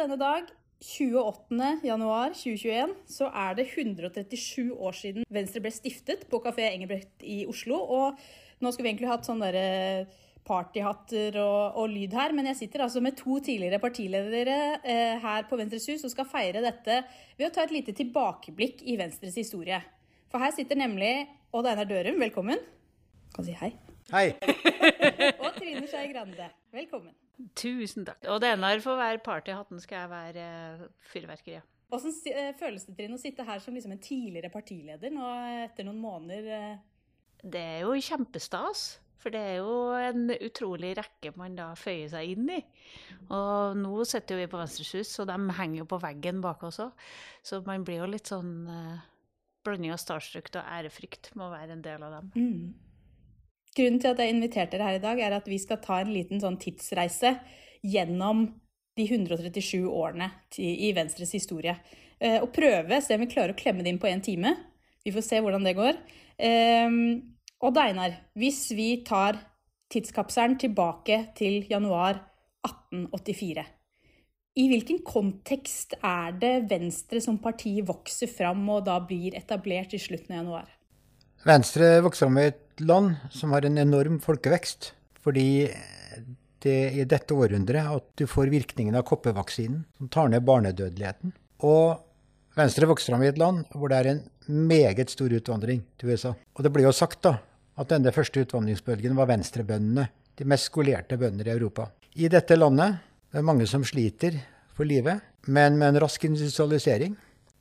[0.00, 0.48] denne dag,
[0.80, 1.84] 28.
[1.84, 7.42] januar 2021, så er det 137 år siden Venstre ble stiftet på Kafé Engelbrekt i
[7.50, 7.76] Oslo.
[7.76, 8.22] Og
[8.64, 10.08] nå skulle vi egentlig hatt sånn derre
[10.48, 15.44] partyhatter og, og, lyd her, men jeg sitter altså med to tidligere partiledere eh, her
[15.50, 17.02] på Venstres hus og skal feire dette
[17.36, 19.82] ved å ta et lite tilbakeblikk i Venstres historie.
[20.32, 22.64] For her sitter nemlig Odd Einar Dørum, velkommen.
[23.36, 23.74] Kan si hei.
[24.10, 24.30] Hei.
[25.44, 27.12] og Trine Skei Grande, velkommen.
[27.58, 28.24] Tusen takk.
[28.32, 30.46] Og denne for hver partyhatten skal jeg være
[30.80, 31.60] uh, fyrverkeri.
[31.90, 35.30] Hvordan uh, føles det, Trine, å sitte her som liksom en tidligere partileder nå
[35.66, 36.80] etter noen måneder?
[37.40, 39.00] Det er jo kjempestas.
[39.20, 42.60] For det er jo en utrolig rekke man da føyer seg inn i.
[43.28, 47.08] Og nå sitter vi på Venstreshus, og de henger jo på veggen bak oss òg.
[47.44, 49.02] Så man blir jo litt sånn eh,
[49.66, 52.30] blanding av starstruck og ærefrykt med å være en del av dem.
[52.32, 52.89] Mm.
[53.76, 56.12] Grunnen til at jeg inviterte dere her i dag, er at vi skal ta en
[56.14, 57.36] liten sånn tidsreise
[57.86, 58.48] gjennom
[58.98, 61.76] de 137 årene i Venstres historie.
[62.20, 64.56] Uh, og prøve, se om vi klarer å klemme det inn på én time.
[65.06, 66.00] Vi får se hvordan det går.
[66.40, 69.36] Og Odd Einar, hvis vi tar
[69.92, 72.16] tidskapselen tilbake til januar
[72.64, 73.64] 1884,
[74.60, 80.00] i hvilken kontekst er det Venstre som parti vokser fram og da blir etablert i
[80.02, 80.72] slutten av januar?
[81.46, 84.92] Venstre vokser fram i et land som har en enorm folkevekst.
[85.20, 85.68] Fordi
[86.60, 91.34] det er i dette århundret at du får virkningen av koppevaksinen, som tar ned barnedødeligheten.
[91.64, 92.00] Og
[92.58, 94.22] Venstre vokser fram i et land hvor det er en
[94.68, 96.34] meget stor utvandring til USA.
[96.56, 97.36] Og det ble jo sagt da,
[97.80, 101.86] at denne første utvandringsbølgen var venstrebøndene, de mest skolerte bønder i Europa.
[102.16, 102.98] I dette landet
[103.30, 104.34] det er mange som sliter
[104.74, 107.14] for livet, men med en rask industrialisering.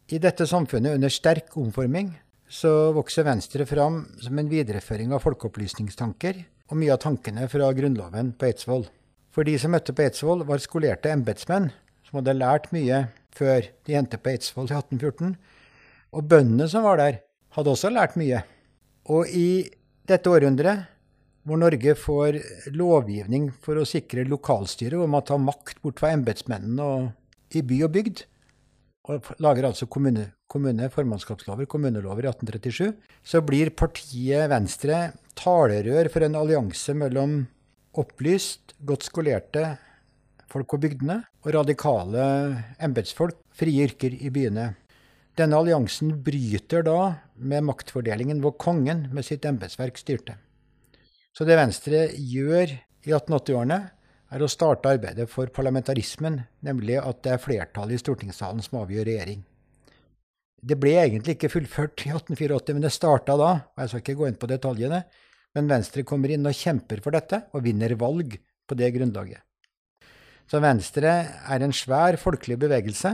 [0.09, 2.15] I dette samfunnet under sterk omforming
[2.49, 8.33] så vokser Venstre fram som en videreføring av folkeopplysningstanker og mye av tankene fra Grunnloven
[8.33, 8.87] på Eidsvoll.
[9.29, 11.69] For de som møtte på Eidsvoll, var skolerte embetsmenn
[12.07, 13.03] som hadde lært mye
[13.37, 15.35] før de endte på Eidsvoll i 1814.
[16.17, 17.19] Og bøndene som var der,
[17.53, 18.41] hadde også lært mye.
[19.13, 19.69] Og i
[20.09, 20.87] dette århundret,
[21.45, 22.39] hvor Norge får
[22.73, 27.11] lovgivning for å sikre lokalstyret, hvor man tar makt bort fra embetsmennene
[27.53, 28.25] i by og bygd,
[29.07, 32.91] og lager altså kommune, kommune, formannskapslover, kommunelover i 1837,
[33.23, 34.99] så blir partiet Venstre
[35.39, 37.39] talerør for en allianse mellom
[37.99, 39.63] opplyst, godt skolerte
[40.49, 42.25] folk på bygdene og radikale
[42.81, 44.73] embetsfolk, frie yrker i byene.
[45.37, 46.99] Denne alliansen bryter da
[47.37, 50.35] med maktfordelingen hvor kongen med sitt embetsverk styrte.
[51.31, 52.73] Så det Venstre gjør
[53.07, 53.79] i 1880-årene,
[54.29, 59.07] er å starte arbeidet for parlamentarismen, nemlig at det er flertallet i stortingssalen som avgjør
[59.09, 59.41] regjering.
[60.59, 63.51] Det ble egentlig ikke fullført i 1884, men det starta da.
[63.73, 65.03] og Jeg skal ikke gå inn på detaljene,
[65.55, 68.35] men Venstre kommer inn og kjemper for dette, og vinner valg
[68.69, 69.41] på det grunnlaget.
[70.49, 71.13] Så Venstre
[71.45, 73.13] er en svær folkelig bevegelse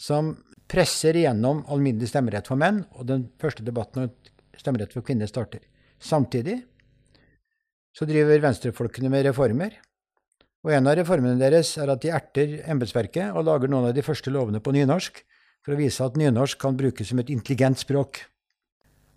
[0.00, 0.32] som
[0.72, 4.12] presser igjennom alminnelig stemmerett for menn, og den første debatten om
[4.58, 5.60] stemmerett for kvinner starter.
[6.02, 6.58] Samtidig
[7.92, 9.76] så driver venstrefolkene med reformer.
[10.62, 14.04] Og en av reformene deres er at de erter embetsverket og lager noen av de
[14.06, 15.18] første lovene på nynorsk
[15.62, 18.20] for å vise at nynorsk kan brukes som et intelligent språk.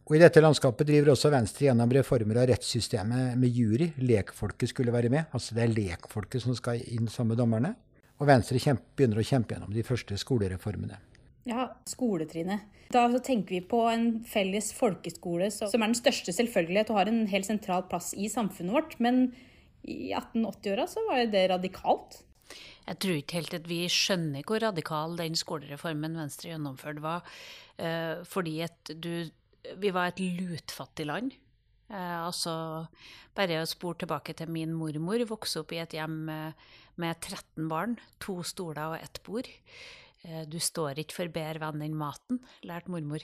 [0.06, 3.92] Og I dette landskapet driver også Venstre gjennom reformer av rettssystemet med jury.
[3.98, 5.32] Lekfolket skulle være med.
[5.34, 7.74] Altså det er lekfolket som skal inn sammen med dommerne.
[8.22, 11.02] Og Venstre kjempe, begynner å kjempe gjennom de første skolereformene.
[11.50, 12.70] Ja, skoletrinnet.
[12.94, 17.26] Da tenker vi på en felles folkeskole som er den største selvfølgelighet og har en
[17.30, 18.96] helt sentral plass i samfunnet vårt.
[19.02, 19.28] Men
[19.86, 22.20] i 1880-åra så var det radikalt.
[22.86, 27.26] Jeg tror ikke helt at vi skjønner hvor radikal den skolereformen Venstre gjennomførte var.
[27.78, 29.32] Eh, fordi at du
[29.82, 31.32] Vi var et lutfattig land.
[31.90, 32.86] Eh, altså
[33.36, 35.26] Bare å spore tilbake til min mormor.
[35.26, 36.30] Vokste opp i et hjem
[36.96, 39.50] med 13 barn, to stoler og ett bord.
[40.26, 43.24] Eh, du står ikke for bedre venn enn maten, lærte mormor.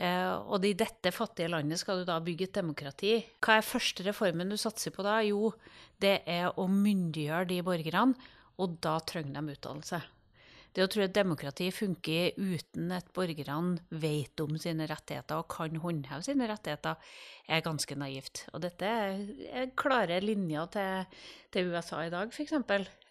[0.00, 3.16] Eh, og i dette fattige landet skal du da bygge et demokrati.
[3.44, 5.18] Hva er første reformen du satser på da?
[5.26, 5.52] Jo,
[6.00, 10.00] det er å myndiggjøre de borgerne, og da trenger de utdannelse.
[10.72, 15.76] Det å tro at demokrati funker uten at borgerne vet om sine rettigheter og kan
[15.82, 16.96] håndheve sine rettigheter,
[17.52, 18.46] er ganske naivt.
[18.54, 21.20] Og dette er klare linjer til,
[21.52, 22.54] til USA i dag, f.eks.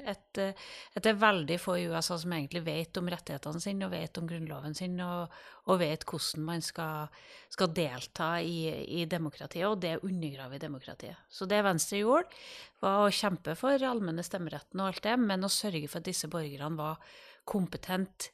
[0.02, 3.94] At, at det er veldig få i USA som egentlig vet om rettighetene sine og
[3.94, 5.36] vet om grunnloven sin og,
[5.70, 7.12] og vet hvordan man skal,
[7.54, 8.72] skal delta i,
[9.02, 11.20] i, demokratiet, og det undergraver demokratiet.
[11.30, 12.42] Så det Venstre gjorde,
[12.82, 16.32] var å kjempe for allmenne stemmeretten og alt det, men å sørge for at disse
[16.32, 16.98] borgerne var
[17.46, 18.30] kompetent,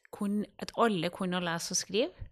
[0.58, 2.26] at alle kunne lese og skrive.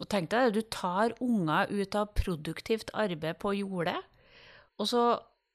[0.00, 4.00] Og tenk deg, Du tar unger ut av produktivt arbeid på jordet,
[4.78, 5.04] og så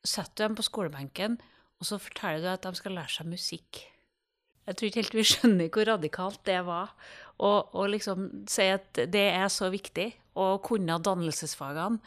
[0.05, 1.37] setter du dem på skolebenken,
[1.79, 3.85] og så forteller du at de skal lære seg musikk.
[4.65, 6.93] Jeg tror ikke helt vi skjønner hvor radikalt det var.
[7.45, 10.07] Og liksom si at det er så viktig
[10.39, 11.99] å kunne dannelsesfagene.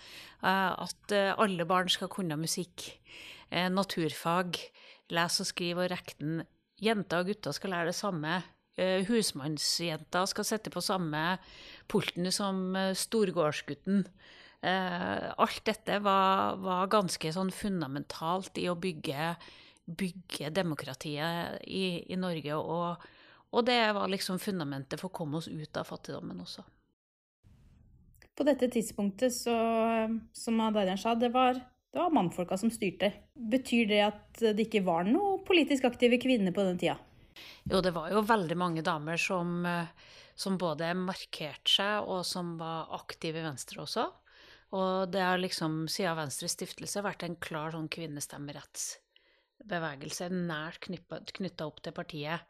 [0.43, 2.87] Eh, at eh, alle barn skal kunne musikk,
[3.50, 4.59] eh, naturfag,
[5.14, 6.47] lese og skrive og regne.
[6.82, 8.38] Jenter og gutter skal lære det samme.
[9.08, 11.22] Husmannsjenta skal sitte på samme
[11.90, 14.04] pulten som storgårdsgutten.
[14.62, 19.32] Alt dette var, var ganske sånn fundamentalt i å bygge,
[19.86, 22.54] bygge demokratiet i, i Norge.
[22.54, 23.08] Og,
[23.50, 26.62] og det var liksom fundamentet for å komme oss ut av fattigdommen også.
[28.38, 29.58] På dette tidspunktet, så,
[30.30, 31.58] som Adarian sa, det var,
[31.93, 33.12] det var mannfolka som styrte.
[33.35, 36.96] Betyr det at det ikke var noe politisk aktive kvinner på den tida?
[37.70, 39.67] Jo, det var jo veldig mange damer som,
[40.37, 44.05] som både markerte seg, og som var aktive i Venstre også.
[44.76, 51.81] Og det har liksom siden Venstres stiftelse vært en klar sånn kvinnestemmerettsbevegelse nært knytta opp
[51.85, 52.40] til partiet.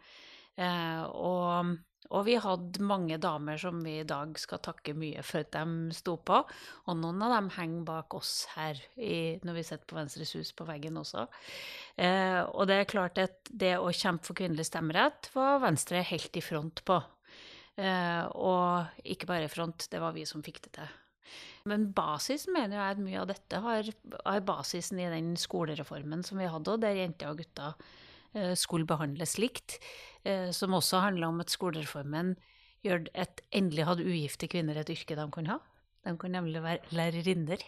[0.58, 1.76] Eh, og
[2.08, 5.96] og vi hadde mange damer som vi i dag skal takke mye for at de
[5.96, 6.38] sto på.
[6.88, 10.54] Og noen av dem henger bak oss her i, når vi sitter på Venstres hus
[10.56, 11.26] på veggen også.
[12.00, 16.40] Eh, og det er klart at det å kjempe for kvinnelig stemmerett var Venstre helt
[16.40, 16.96] i front på.
[17.76, 20.96] Eh, og ikke bare i front, det var vi som fikk det til.
[21.68, 23.88] Men basis mener jeg at mye av dette har,
[24.24, 27.76] har basisen i den skolereformen som vi hadde, og der jenter og gutter
[28.58, 29.78] skulle behandles likt,
[30.24, 32.36] eh, som også handla om at skolereformen
[32.86, 35.58] gjør at endelig hadde ugifte kvinner et yrke de kunne ha.
[36.06, 37.62] De kunne nemlig være lærerinner.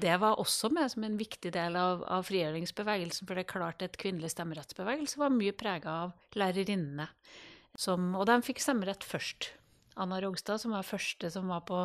[0.00, 3.84] Det var også med som en viktig del av, av frigjøringsbevegelsen, for det er klart
[3.86, 7.06] at kvinnelig stemmerettsbevegelse var mye prega av lærerinnene.
[7.78, 9.52] Som, og de fikk stemmerett først.
[10.00, 11.84] Anna Rogstad, som var første som var på,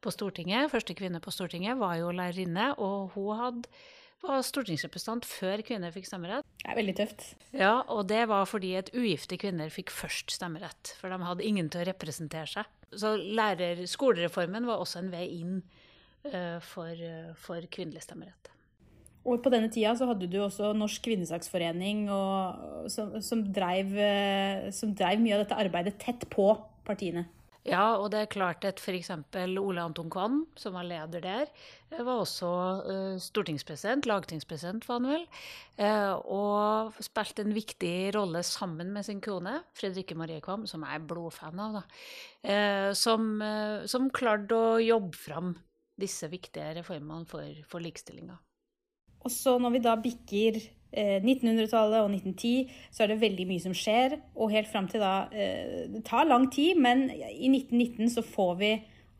[0.00, 3.84] på Stortinget, første kvinne på Stortinget, var jo lærerinne, og hun hadde
[4.24, 6.46] var stortingsrepresentant før kvinner fikk stemmerett.
[6.62, 7.24] Det er veldig tøft.
[7.56, 10.94] Ja, og det var fordi at ugifte kvinner fikk først stemmerett.
[11.00, 12.72] For de hadde ingen til å representere seg.
[12.96, 18.52] Så lærer, skolereformen var også en vei inn uh, for, uh, for, kvinnelig stemmerett.
[19.26, 24.68] Og på denne tida så hadde du også Norsk kvinnesaksforening, og, som, som, drev, uh,
[24.74, 26.52] som drev mye av dette arbeidet tett på
[26.86, 27.26] partiene.
[27.66, 29.10] Ja, og det er klart at f.eks.
[29.58, 31.50] Ole Anton Kvam, som var leder der,
[31.90, 32.50] eh, var også
[32.86, 35.24] uh, stortingspresident, lagtingspresident var han vel,
[35.80, 41.00] uh, og spilte en viktig rolle sammen med sin kone, Fredrikke Marie Kvam, som jeg
[41.00, 41.84] er blodfan av, da,
[42.46, 43.28] uh, som,
[43.90, 45.56] som, klarte å jobbe fram
[45.98, 48.38] disse viktige reformene for, for likestillinga.
[49.26, 50.60] Og så når vi da bikker
[50.96, 54.18] 1900-tallet eh, og 1910 så er det veldig mye som skjer.
[54.34, 58.52] Og helt fram til da eh, Det tar lang tid, men i 1919 så får
[58.62, 58.72] vi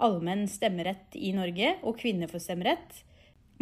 [0.02, 3.02] allmenn stemmerett i Norge, og kvinner får stemmerett.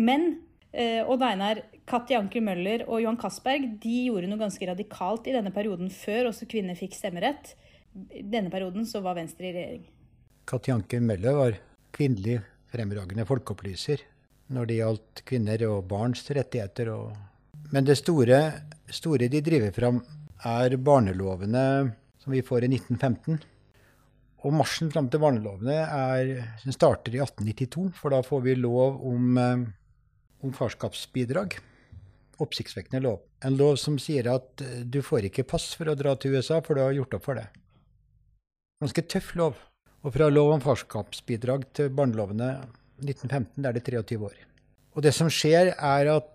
[0.02, 0.32] Men
[0.72, 5.36] eh, Odd Einar, Katti Anker Møller og Johan Castberg de gjorde noe ganske radikalt i
[5.36, 7.54] denne perioden, før også kvinner fikk stemmerett.
[8.10, 9.84] I denne perioden så var Venstre i regjering.
[10.50, 11.60] Katti Anker Møller var
[11.94, 12.40] kvinnelig
[12.74, 14.02] fremragende folkeopplyser
[14.54, 17.14] når det gjaldt kvinner og barns rettigheter og
[17.74, 18.38] men det store,
[18.86, 19.98] store de driver fram,
[20.46, 21.64] er barnelovene
[22.22, 23.40] som vi får i 1915.
[24.44, 26.30] Og marsjen fram til barnelovene er,
[26.68, 29.64] starter i 1892, for da får vi lov om, eh,
[30.44, 31.56] om farskapsbidrag.
[32.44, 33.22] Oppsiktsvekkende lov.
[33.42, 36.60] En lov som sier at eh, du får ikke pass for å dra til USA,
[36.62, 37.48] for du har gjort opp for det.
[38.84, 39.58] Ganske tøff lov.
[40.04, 42.50] Og fra lov om farskapsbidrag til barnelovene
[43.00, 44.36] 1915, da er det 23 år.
[44.94, 46.28] Og det som skjer, er at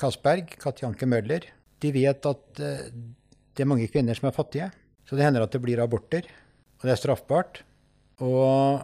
[0.00, 1.44] Castberg, Katjanke Møller,
[1.80, 2.86] de vet at uh,
[3.56, 4.70] det er mange kvinner som er fattige.
[5.04, 6.26] Så det hender at det blir aborter,
[6.78, 7.62] og det er straffbart.
[8.22, 8.80] Og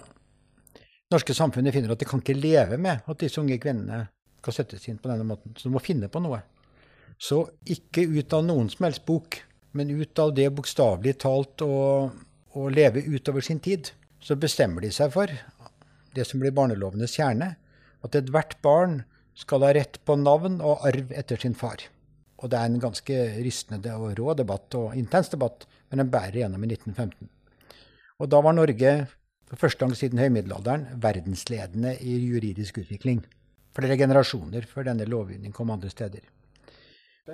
[0.77, 4.03] det norske samfunnet finner at de kan ikke leve med at disse unge kvinnene
[4.41, 5.55] skal settes inn på denne måten.
[5.57, 6.41] Så de må finne på noe.
[7.17, 9.39] Så ikke ut av noen som helst bok,
[9.77, 11.77] men ut av det bokstavelig talt å,
[12.57, 15.31] å leve utover sin tid, så bestemmer de seg for
[16.17, 17.55] det som blir barnelovenes kjerne,
[18.05, 19.03] at ethvert barn
[19.37, 21.85] skal ha rett på navn og arv etter sin far.
[22.41, 26.43] Og det er en ganske rystende og rå debatt, og intens debatt, men den bærer
[26.43, 27.29] gjennom i 1915.
[28.21, 28.93] Og da var Norge
[29.47, 33.23] for første gang siden høymiddelalderen verdensledende i juridisk utvikling.
[33.77, 36.25] Flere generasjoner før denne lovgivningen kom andre steder.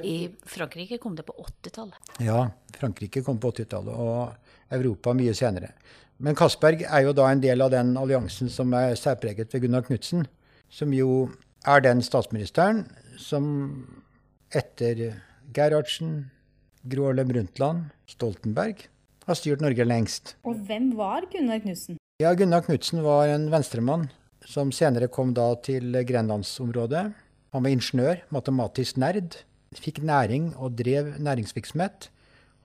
[0.03, 2.13] I Frankrike kom det på 80-tallet?
[2.25, 2.47] Ja,
[2.79, 5.75] Frankrike kom på 80-tallet, og Europa mye senere.
[6.23, 9.85] Men Castberg er jo da en del av den alliansen som er særpreget ved Gunnar
[9.87, 10.25] Knudsen,
[10.73, 11.27] som jo
[11.67, 12.85] er den statsministeren
[13.21, 13.45] som
[14.53, 15.13] etter
[15.55, 16.31] Gerhardsen,
[16.83, 18.87] Gro Harlem Brundtland, Stoltenberg
[19.27, 20.35] har styrt Norge lengst.
[20.43, 21.99] Og hvem var Gunnar Knudsen?
[22.23, 24.09] Ja, Gunnar Knudsen var en venstremann
[24.49, 27.05] som senere kom da til grenlandsområdet.
[27.55, 29.39] Han var ingeniør, matematisk nerd,
[29.79, 32.09] fikk næring og drev næringsvirksomhet.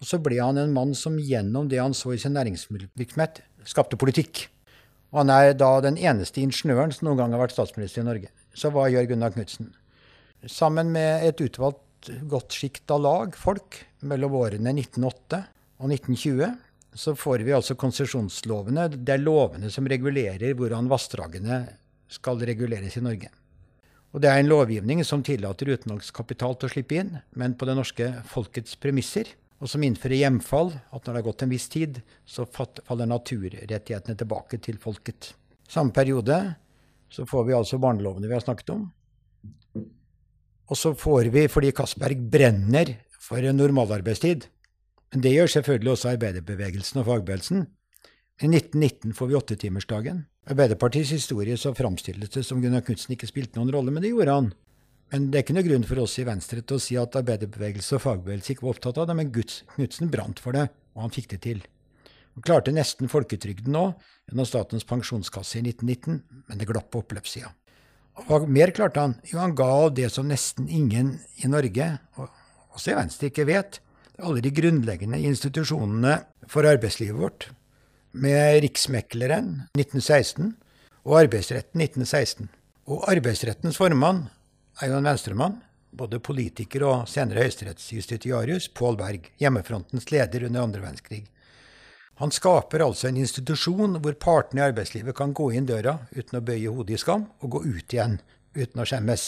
[0.01, 3.99] Og så ble han en mann som gjennom det han så i sin næringsvirksomhet, skapte
[3.99, 4.47] politikk.
[5.13, 8.33] Og han er da den eneste ingeniøren som noen gang har vært statsminister i Norge.
[8.57, 9.69] Så hva gjør Gunnar Knudsen?
[10.49, 15.41] Sammen med et utvalgt godt sjikt av lag, folk, mellom årene 1908
[15.81, 16.55] og 1920,
[16.97, 18.87] så får vi altså konsesjonslovene.
[18.97, 21.65] Det er lovene som regulerer hvordan vassdragene
[22.09, 23.29] skal reguleres i Norge.
[24.15, 27.67] Og det er en lovgivning som tillater utenlandsk kapital til å slippe inn, men på
[27.69, 31.65] det norske folkets premisser og som innfører hjemfall, at når det har gått en viss
[31.73, 31.99] tid,
[32.29, 35.31] så faller naturrettighetene tilbake til folket.
[35.67, 36.37] Samme periode
[37.09, 38.85] så får vi altså barnelovene vi har snakket om.
[40.67, 44.47] Og så får vi, fordi Castberg brenner for en normalarbeidstid
[45.13, 47.61] Men det gjør selvfølgelig også arbeiderbevegelsen og fagbevegelsen.
[48.43, 50.25] I 1919 får vi åttetimersdagen.
[50.51, 54.35] Arbeiderpartiets historie så framstilles det som Gunnar Knutsen ikke spilte noen rolle, men det gjorde
[54.35, 54.49] han.
[55.13, 57.95] Men det er ikke noe grunn for oss i Venstre til å si at arbeiderbevegelse
[57.95, 61.31] og fagbevegelse ikke var opptatt av det, men Knutsen brant for det, og han fikk
[61.37, 61.63] det til.
[62.37, 63.87] Han klarte nesten folketrygden nå,
[64.29, 67.49] gjennom Statens pensjonskasse i 1919, men det glapp på oppløpssida.
[68.27, 69.15] Hva mer klarte han?
[69.25, 71.87] Jo, han ga av det som nesten ingen i Norge,
[72.21, 72.27] og
[72.77, 73.79] også i Venstre, ikke vet.
[74.21, 77.47] Alle de grunnleggende institusjonene for arbeidslivet vårt,
[78.13, 80.51] med Riksmekleren 1916
[81.07, 82.51] og Arbeidsretten 1916.
[82.93, 84.27] Og Arbeidsrettens formann
[84.81, 85.57] er jo en venstremann,
[85.89, 91.25] både politiker og senere høyesterettsjustitiarius, Pål Berg, hjemmefrontens leder under andre verdenskrig.
[92.17, 96.43] Han skaper altså en institusjon hvor partene i arbeidslivet kan gå inn døra uten å
[96.45, 98.17] bøye hodet i skam, og gå ut igjen
[98.57, 99.25] uten å skjemmes.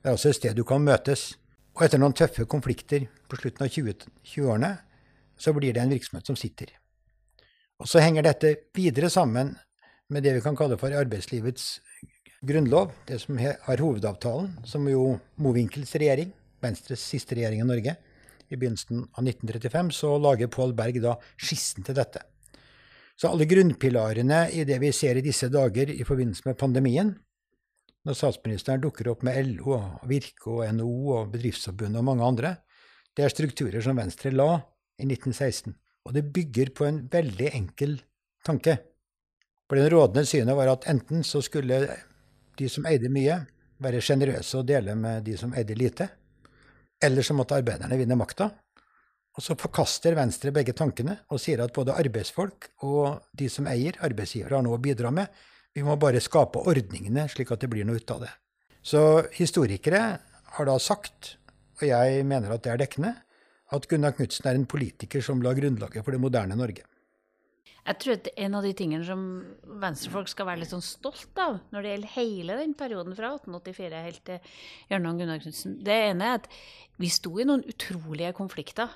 [0.00, 1.34] Det er altså et sted du kan møtes.
[1.76, 4.72] Og etter noen tøffe konflikter på slutten av 20-årene,
[5.36, 6.72] så blir det en virksomhet som sitter.
[7.80, 9.54] Og så henger dette videre sammen
[10.12, 11.80] med det vi kan kalle for arbeidslivets
[12.44, 17.96] grunnlov, det som har hovedavtalen, som jo Mowinckel's regjering, Venstres siste regjering i Norge,
[18.52, 22.22] i begynnelsen av 1935, så lager Pål Berg da skissen til dette.
[23.16, 27.12] Så alle grunnpilarene i det vi ser i disse dager i forbindelse med pandemien,
[28.02, 29.76] når statsministeren dukker opp med LO,
[30.10, 32.54] Virke og NHO og Bedriftsforbundet og mange andre,
[33.14, 34.56] det er strukturer som Venstre la
[34.98, 35.74] i 1916.
[36.08, 38.00] Og det bygger på en veldig enkel
[38.44, 38.78] tanke.
[39.68, 41.84] For den rådende synet var at enten så skulle
[42.58, 43.38] de som eide mye,
[43.82, 46.08] være sjenerøse og dele med de som eide lite.
[47.02, 48.50] Eller så måtte arbeiderne vinne makta.
[49.32, 53.96] Og så forkaster Venstre begge tankene og sier at både arbeidsfolk og de som eier,
[54.04, 55.30] arbeidsgivere, har noe å bidra med.
[55.72, 58.32] Vi må bare skape ordningene slik at det blir noe ut av det.
[58.84, 59.00] Så
[59.32, 60.02] historikere
[60.56, 61.36] har da sagt,
[61.80, 63.14] og jeg mener at det er dekkende,
[63.72, 66.84] at Gunnar Knutsen er en politiker som la grunnlaget for det moderne Norge.
[67.82, 69.22] Jeg tror at en av de tingene som
[69.82, 74.02] venstrefolk skal være litt sånn stolt av når det gjelder hele den perioden fra 1884
[74.04, 74.52] helt til
[74.92, 76.46] Jørnan Gunnar Knudsen, det ene er at
[77.02, 78.92] vi sto i noen utrolige konflikter.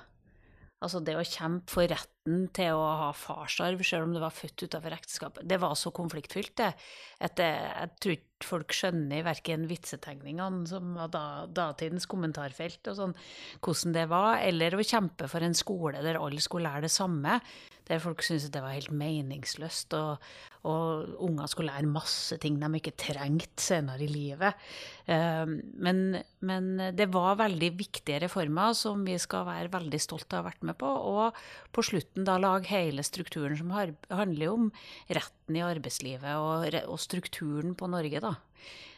[0.79, 1.91] Altså det å kjempe for
[2.27, 5.91] retten til å ha farsarv selv om du var født utenfor ekteskapet, det var så
[5.91, 6.73] konfliktfylt, det.
[7.19, 12.99] At det, jeg tror ikke folk skjønner verken vitsetegningene som var da, datidens kommentarfelt og
[12.99, 13.15] sånn,
[13.61, 17.39] hvordan det var, eller å kjempe for en skole der alle skulle lære det samme
[17.87, 20.23] der folk syntes det var helt meningsløst, og,
[20.67, 24.67] og unger skulle lære masse ting de ikke trengte senere i livet.
[25.11, 30.41] Ehm, men, men, det var veldig viktige reformer som vi skal være veldig stolte av
[30.41, 31.39] å ha vært med på, og
[31.75, 34.69] på slutten da lage hele strukturen som har, handler om
[35.13, 38.33] retten i arbeidslivet og, og strukturen på Norge, da.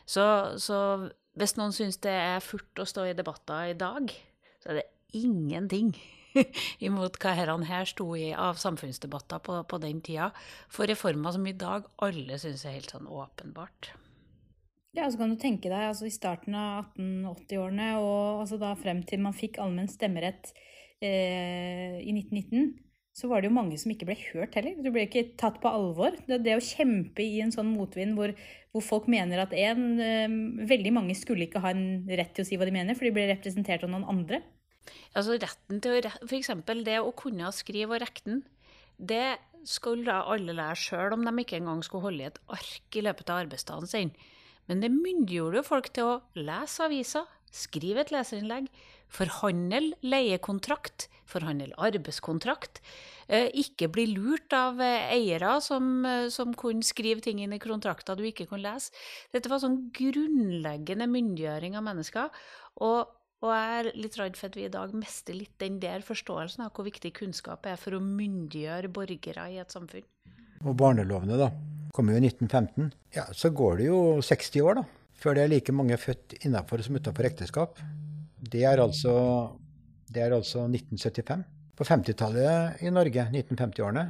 [0.10, 0.24] Så,
[0.62, 0.78] så
[1.38, 4.14] hvis noen syns det er furt å stå i debatter i dag,
[4.64, 4.88] så er det
[5.20, 5.94] ingenting
[6.88, 10.30] imot hva herrene her sto i av samfunnsdebatter på, på, den tida,
[10.72, 13.94] for reformer som i dag alle syns er helt sånn åpenbart.
[14.98, 19.04] Ja, så kan du tenke deg altså i starten av 1880-årene og altså da frem
[19.08, 20.50] til man fikk allmenn stemmerett
[21.06, 22.72] eh, i 1919,
[23.16, 24.78] så var det jo mange som ikke ble hørt heller.
[24.80, 26.16] Du ble ikke tatt på alvor.
[26.28, 28.32] Det, det å kjempe i en sånn motvind hvor,
[28.72, 30.38] hvor folk mener at en eh,
[30.70, 33.14] Veldig mange skulle ikke ha en rett til å si hva de mener, for de
[33.16, 34.42] ble representert av noen andre.
[35.18, 36.54] Altså retten til å F.eks.
[36.86, 38.42] det å kunne skrive og rekne,
[39.00, 42.96] det skulle da alle lære sjøl om de ikke engang skulle holde i et ark
[42.96, 44.14] i løpet av arbeidsdagen sin.
[44.70, 48.70] Men det myndiggjorde jo folk til å lese aviser, skrive et leserinnlegg,
[49.10, 52.82] forhandle leiekontrakt, forhandle arbeidskontrakt.
[53.30, 57.62] Eh, ikke bli lurt av eh, eiere som, eh, som, kunne skrive ting inn i
[57.62, 58.94] kontrakter du ikke kunne lese.
[59.34, 62.44] Dette var sånn grunnleggende myndiggjøring av mennesker.
[62.86, 66.04] Og og jeg er litt redd for at vi i dag mister litt den der
[66.04, 70.04] forståelsen av hvor viktig kunnskap er for å myndiggjøre borgere i et samfunn.
[70.66, 71.48] Og barnelovene, da.
[71.96, 72.92] Kommer jo i 1915.
[73.16, 74.84] Ja, så går det jo 60 år, da.
[75.20, 77.80] Før det er like mange født innafor som utafor ekteskap.
[78.50, 79.14] Det er, altså,
[80.10, 81.46] det er altså 1975.
[81.78, 84.06] På 50-tallet i Norge, 1950-årene,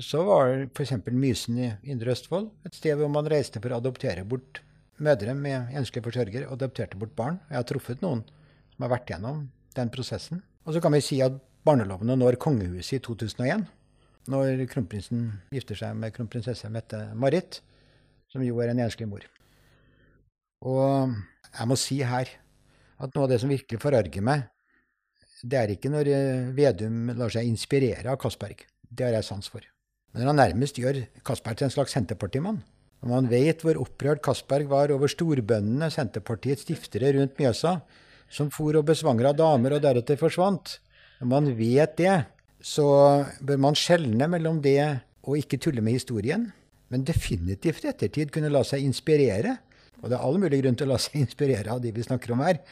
[0.00, 0.94] så var f.eks.
[1.12, 4.62] Mysen i Indre Østfold et sted hvor man reiste for å adoptere bort
[5.02, 7.38] mødre med enslige forsørgere, adopterte bort barn.
[7.50, 8.24] Jeg har truffet noen
[8.72, 9.44] som har vært gjennom
[9.76, 10.42] den prosessen.
[10.64, 13.66] Og så kan vi si at barnelovene når kongehuset i 2001,
[14.32, 17.60] når kronprinsen gifter seg med kronprinsesse Mette-Marit,
[18.32, 19.24] som jo er en enslig mor.
[20.62, 21.12] Og
[21.50, 22.30] jeg må si her
[23.02, 24.46] at noe av det som virkelig forarger meg,
[25.42, 28.62] det er ikke når eh, Vedum lar seg inspirere av Castberg.
[28.86, 29.64] Det har jeg sans for.
[30.14, 32.60] Men han nærmest gjør Castberg til en slags senterpartimann.
[33.02, 37.80] Når man vet hvor opprørt Castberg var over storbøndene, Senterpartiets stiftere rundt Mjøsa,
[38.30, 40.76] som for og besvangra damer og deretter forsvant.
[41.18, 42.14] Når man vet det,
[42.62, 42.86] så
[43.42, 44.78] bør man skjelne mellom det
[45.26, 46.46] og ikke tulle med historien,
[46.92, 49.56] men definitivt i ettertid kunne la seg inspirere.
[50.00, 52.32] Og det er all mulig grunn til å la seg inspirere av de vi snakker
[52.34, 52.62] om her.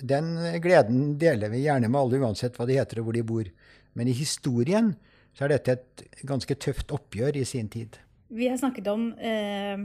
[0.00, 0.32] Den
[0.64, 3.50] gleden deler vi gjerne med alle, uansett hva de heter og hvor de bor.
[3.96, 4.94] Men i historien
[5.36, 7.98] så er dette et ganske tøft oppgjør i sin tid.
[8.32, 9.84] Vi har snakket om eh,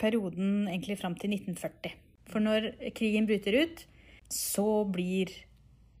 [0.00, 1.98] perioden egentlig fram til 1940.
[2.30, 3.82] For når krigen bryter ut,
[4.32, 5.32] så blir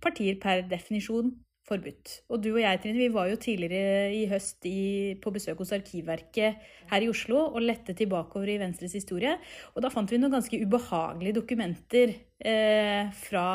[0.04, 2.12] partier per definisjon forbudt.
[2.28, 5.72] Og du og jeg, Trine, vi var jo tidligere i høst i, på besøk hos
[5.76, 9.36] Arkivverket her i Oslo og lette tilbakeover i Venstres historie.
[9.72, 13.46] Og da fant vi noen ganske ubehagelige dokumenter eh, fra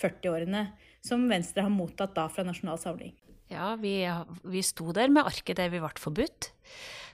[0.00, 0.66] 40-årene
[1.04, 3.16] som Venstre har mottatt da fra Nasjonal Samling.
[3.52, 3.96] Ja, vi,
[4.48, 6.50] vi sto der med arket der vi ble forbudt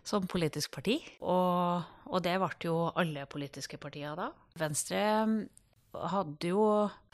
[0.07, 0.99] som politisk parti.
[1.21, 4.31] Og, og det ble jo alle politiske partier da.
[4.59, 5.01] Venstre
[5.91, 6.63] hadde jo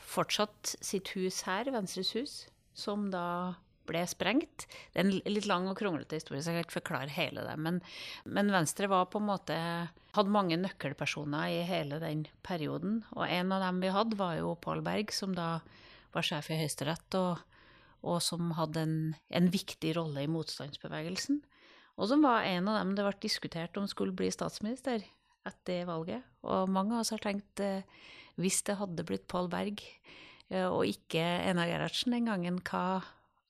[0.00, 2.36] fortsatt sitt hus her, Venstres hus
[2.76, 3.56] som da
[3.86, 4.66] ble sprengt.
[4.92, 7.54] Det er en litt lang og kronglete historie, så jeg kan ikke forklare hele det.
[7.62, 7.80] Men,
[8.24, 9.56] men, Venstre var på en måte
[10.16, 13.02] hadde mange nøkkelpersoner i hele den perioden.
[13.14, 15.60] Og en av dem vi hadde, var jo Pål Berg, som da
[16.14, 17.42] var sjef i Høyesterett, og,
[18.02, 18.96] og, som hadde en,
[19.28, 21.42] en, viktig rolle i motstandsbevegelsen.
[21.96, 25.04] Og som var en av dem det ble diskutert om skulle bli statsminister
[25.46, 26.24] etter valget.
[26.44, 27.86] Og mange av oss har tenkt eh,
[28.40, 29.84] hvis det hadde blitt Pål Berg
[30.50, 33.02] og ikke Einar Gerhardsen den gangen, hva,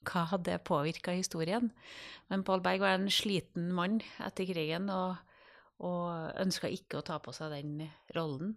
[0.09, 1.71] hva hadde påvirka historien?
[2.31, 5.19] Men Pål Berg var en sliten mann etter krigen og,
[5.85, 7.85] og ønska ikke å ta på seg den
[8.17, 8.57] rollen.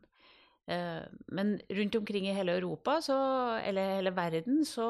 [0.69, 3.19] Eh, men rundt omkring i hele Europa, så,
[3.65, 4.87] eller hele verden, så,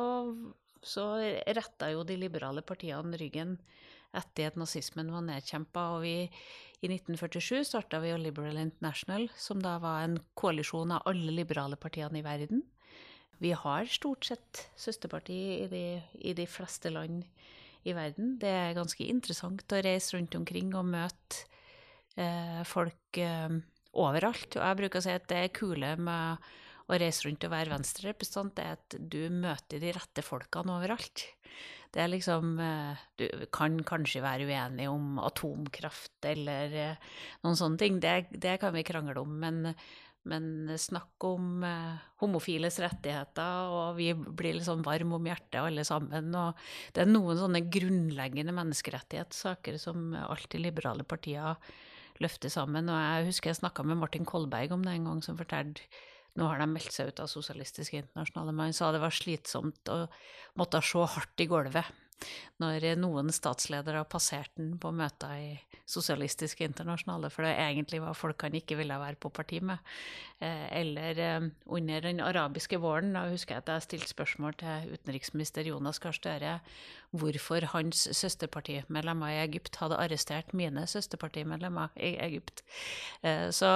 [0.83, 1.13] så
[1.47, 3.57] retta jo de liberale partiene ryggen
[4.17, 5.85] etter at nazismen var nedkjempa.
[5.95, 6.15] Og vi,
[6.81, 12.21] i 1947 starta vi Liberal International, som da var en koalisjon av alle liberale partiene
[12.21, 12.63] i verden.
[13.39, 15.83] Vi har stort sett søsterparti i de,
[16.27, 17.23] i de fleste land
[17.87, 18.35] i verden.
[18.41, 21.45] Det er ganske interessant å reise rundt omkring og møte
[22.19, 23.59] eh, folk eh,
[23.95, 24.57] overalt.
[24.57, 26.49] Og jeg bruker å si at det er kule med
[26.89, 31.27] å reise rundt og være venstrerepresentant, er at du møter de rette folkene overalt.
[31.93, 33.25] Det er liksom eh, Du
[33.55, 37.09] kan kanskje være uenig om atomkraft eller eh,
[37.45, 39.73] noen sånne ting, det, det kan vi krangle om, men
[40.29, 45.85] men snakk om eh, homofiles rettigheter, og vi blir litt sånn varme om hjertet alle
[45.87, 46.31] sammen.
[46.37, 46.59] Og
[46.95, 51.57] det er noen sånne grunnleggende menneskerettighetssaker som alltid liberale partier
[52.23, 52.91] løfter sammen.
[52.91, 55.87] Og jeg husker jeg snakka med Martin Kolberg om det en gang, som fortalte
[56.37, 58.53] nå har de meldt seg ut av Sosialistisk Internasjonale.
[58.53, 60.05] Men han sa det var slitsomt å
[60.59, 61.89] måtte se hardt i gulvet
[62.59, 65.51] når noen statsledere passert den på møter i
[65.89, 69.81] Sosialistiske Internasjonale, for det egentlig var folk han ikke ville være på parti med.
[70.39, 74.93] Eh, eller eh, under den arabiske våren, da husker jeg at jeg stilte spørsmål til
[74.93, 76.59] utenriksminister Jonas Gahr Støre
[77.09, 82.61] hvorfor hans søsterpartimedlemmer i Egypt hadde arrestert mine søsterpartimedlemmer i Egypt.
[83.23, 83.71] Eh, så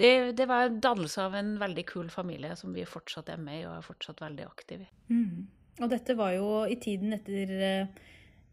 [0.00, 3.62] det, det, var en dannelse av en veldig kul familie som vi fortsatt er med
[3.62, 4.90] i og er fortsatt veldig aktive i.
[5.12, 5.46] Mm.
[5.82, 8.04] Og dette var jo i tiden etter, eh,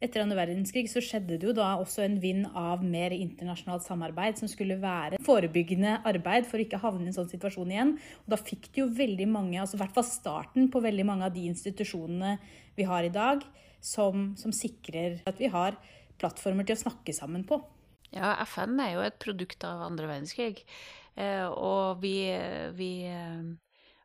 [0.04, 4.42] etter andre verdenskrig, så skjedde det jo da også en vind av mer internasjonalt samarbeid
[4.42, 7.94] som skulle være forebyggende arbeid for å ikke havne i en sånn situasjon igjen.
[8.26, 11.30] Og da fikk det jo veldig mange, altså i hvert fall starten på veldig mange
[11.30, 12.36] av de institusjonene
[12.76, 13.46] vi har i dag,
[13.80, 15.80] som, som sikrer at vi har
[16.20, 17.62] plattformer til å snakke sammen på.
[18.14, 20.62] Ja, FN er jo et produkt av andre verdenskrig.
[21.16, 22.18] Eh, og vi,
[22.78, 23.42] vi eh,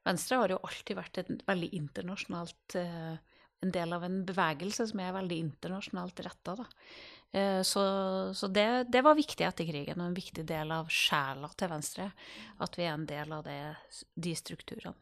[0.08, 3.18] Venstre har jo alltid vært et veldig internasjonalt eh,
[3.58, 6.54] En del av en bevegelse som er veldig internasjonalt retta.
[7.34, 7.82] Eh, så,
[8.30, 12.06] så det, det, var viktig etter krigen, og en viktig del av sjela til Venstre.
[12.62, 13.58] At vi er en del av det,
[14.14, 14.94] de strukturene.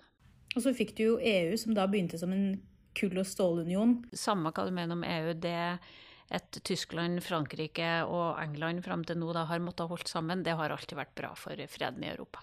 [0.56, 2.56] Og så fikk du jo EU, som da begynte som en
[2.96, 3.98] kull- og stålunion.
[4.16, 5.60] Samme hva du mener om EU, det
[6.34, 10.72] at Tyskland, Frankrike og England fram til nå da har måttet holdt sammen, det har
[10.74, 12.42] alltid vært bra for freden i Europa.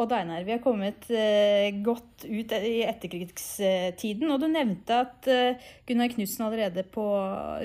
[0.00, 4.30] Odd Einar, vi har kommet eh, godt ut i etterkrigstiden.
[4.32, 7.04] Og du nevnte at eh, Gunnar Knutsen allerede på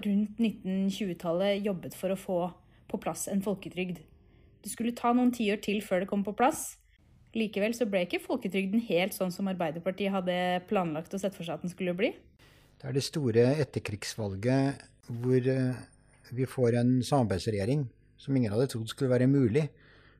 [0.03, 2.39] rundt 1920-tallet jobbet for å få
[2.91, 4.01] på plass en folketrygd.
[4.63, 6.73] Det skulle ta noen tiår til før det kom på plass.
[7.37, 10.37] Likevel så ble ikke folketrygden helt sånn som Arbeiderpartiet hadde
[10.67, 12.11] planlagt og sett for seg at den skulle bli.
[12.77, 14.83] Det er det store etterkrigsvalget
[15.23, 15.79] hvor eh,
[16.35, 17.87] vi får en samarbeidsregjering
[18.19, 19.69] som ingen hadde trodd skulle være mulig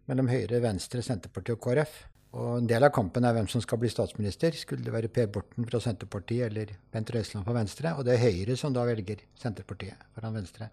[0.08, 1.98] mellom Høyre, Venstre, Senterpartiet og KrF.
[2.38, 4.56] Og En del av kampen er hvem som skal bli statsminister.
[4.56, 7.94] Skulle det være Per Borten fra Senterpartiet eller Bent Røiseland fra Venstre?
[7.98, 10.70] Og det er Høyre som da velger Senterpartiet foran Venstre.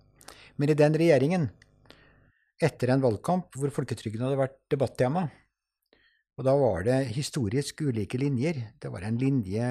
[0.59, 1.49] Men i den regjeringen,
[2.63, 5.27] etter en valgkamp hvor folketrygden hadde vært debattema,
[6.35, 8.59] og da var det historisk ulike linjer.
[8.83, 9.69] Det var en linje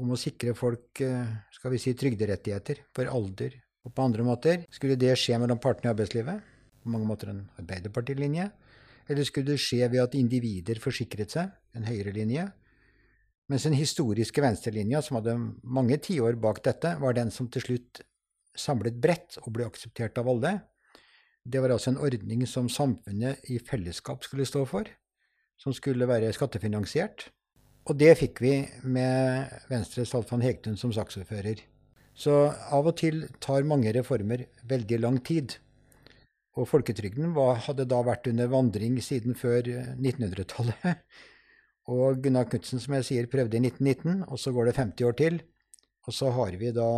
[0.00, 4.66] om å sikre folk eh, skal vi si, trygderettigheter for alder og på andre måter.
[4.72, 6.44] Skulle det skje mellom partene i arbeidslivet?
[6.80, 8.50] På mange måter en Arbeiderpartilinje.
[9.10, 12.46] Eller skulle det skje ved at individer forsikret seg, en høyrelinje?
[13.50, 15.34] Mens den historiske venstrelinja, som hadde
[15.66, 18.04] mange tiår bak dette, var den som til slutt
[18.54, 20.52] samlet bredt og ble akseptert av alle.
[21.42, 24.86] Det var altså en ordning som samfunnet i fellesskap skulle stå for,
[25.58, 27.26] som skulle være skattefinansiert.
[27.90, 31.64] Og det fikk vi med Venstres Alfan Hegtun som saksordfører.
[32.14, 35.56] Så av og til tar mange reformer veldig lang tid.
[36.58, 39.62] Og folketrygden var, hadde da vært under vandring siden før
[39.94, 40.88] 1900-tallet.
[40.88, 41.28] Eh,
[41.94, 45.16] og Gunnar Knutsen, som jeg sier, prøvde i 1919, og så går det 50 år
[45.20, 45.40] til.
[46.08, 46.90] Og så har vi da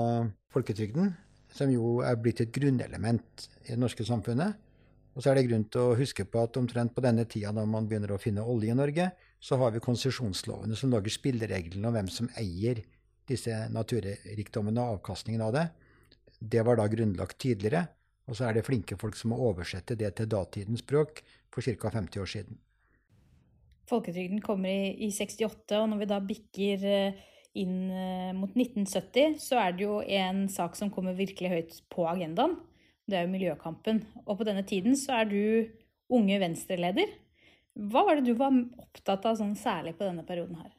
[0.54, 1.12] folketrygden,
[1.52, 4.56] som jo er blitt et grunnelement i det norske samfunnet.
[5.12, 7.66] Og så er det grunn til å huske på at omtrent på denne tida da
[7.68, 9.10] man begynner å finne olje i Norge,
[9.42, 12.80] så har vi konsesjonslovene som lager spillereglene om hvem som eier
[13.28, 15.66] disse naturrikdommene og avkastningen av det.
[16.40, 17.84] Det var da grunnlagt tidligere.
[18.30, 21.90] Og så er det flinke folk som må oversette det til datidens språk for ca.
[21.90, 22.60] 50 år siden.
[23.90, 27.22] Folketrygden kommer i, i 68, og når vi da bikker eh,
[27.58, 32.06] inn eh, mot 1970, så er det jo en sak som kommer virkelig høyt på
[32.08, 32.56] agendaen.
[33.10, 34.04] Det er jo miljøkampen.
[34.24, 35.42] Og på denne tiden så er du
[36.12, 37.10] unge venstreleder.
[37.90, 40.72] Hva var det du var opptatt av sånn særlig på denne perioden her?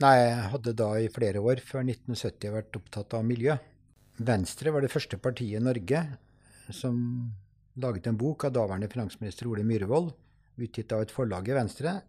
[0.00, 3.56] Nei, jeg hadde da i flere år før 1970 vært opptatt av miljø.
[4.20, 6.04] Venstre var det første partiet i Norge
[6.72, 6.96] som
[7.80, 10.12] laget en bok av daværende finansminister Ole Myhrvold,
[10.60, 12.00] utgitt av et forlag i Venstre.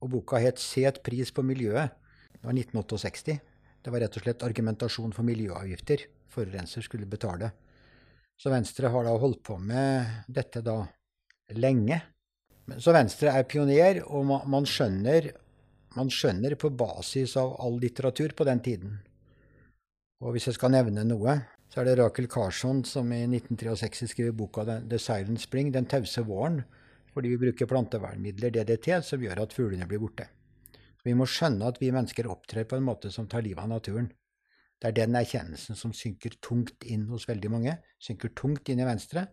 [0.00, 1.90] Og boka het 'Set pris på miljøet'.
[2.32, 3.40] Det var 1968.
[3.82, 6.06] Det var rett og slett argumentasjon for miljøavgifter.
[6.28, 7.52] Forurenser skulle betale.
[8.36, 10.86] Så Venstre har da holdt på med dette da
[11.56, 12.02] lenge.
[12.78, 15.30] Så Venstre er pioner, og man skjønner,
[15.96, 18.98] man skjønner på basis av all litteratur på den tiden.
[20.20, 24.32] Og hvis jeg skal nevne noe, så er det Rakel Carson som i 1963 skriver
[24.36, 26.62] boka 'The Silent Spring', 'Den tause våren',
[27.12, 30.28] fordi vi bruker plantevernmidler, DDT, som gjør at fuglene blir borte.
[31.04, 34.10] Vi må skjønne at vi mennesker opptrer på en måte som tar livet av naturen.
[34.82, 38.88] Det er den erkjennelsen som synker tungt inn hos veldig mange, synker tungt inn i
[38.88, 39.28] Venstre,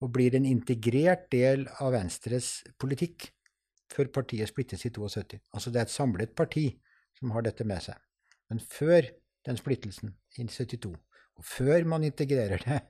[0.00, 3.32] og blir en integrert del av Venstres politikk
[3.90, 5.40] før partiet splittes i 72.
[5.54, 6.68] Altså det er et samlet parti
[7.18, 7.96] som har dette med seg.
[8.52, 9.08] Men før
[9.48, 11.07] den splittelsen, i 72, og
[11.44, 12.80] før man integrerer det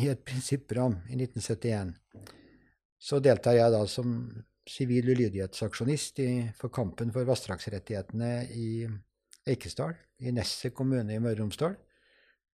[0.00, 1.94] i et prinsipprogram i 1971,
[3.00, 4.12] så deltar jeg da som
[4.70, 6.20] sivil ulydighetsaksjonist
[6.58, 8.68] for kampen for vassdragsrettighetene i
[9.48, 11.74] Eikesdal, i Nesset kommune i Møre og Romsdal.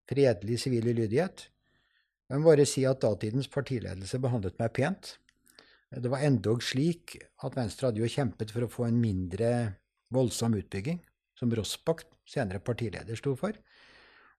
[0.06, 1.48] Fredelig sivil ulydighet.
[2.30, 5.16] Jeg må bare si at datidens partiledelse behandlet meg pent.
[5.90, 9.50] Det var endog slik at Venstre hadde jo kjempet for å få en mindre
[10.14, 10.98] voldsom utbygging,
[11.36, 13.54] som Rossbakk, senere partileder, sto for.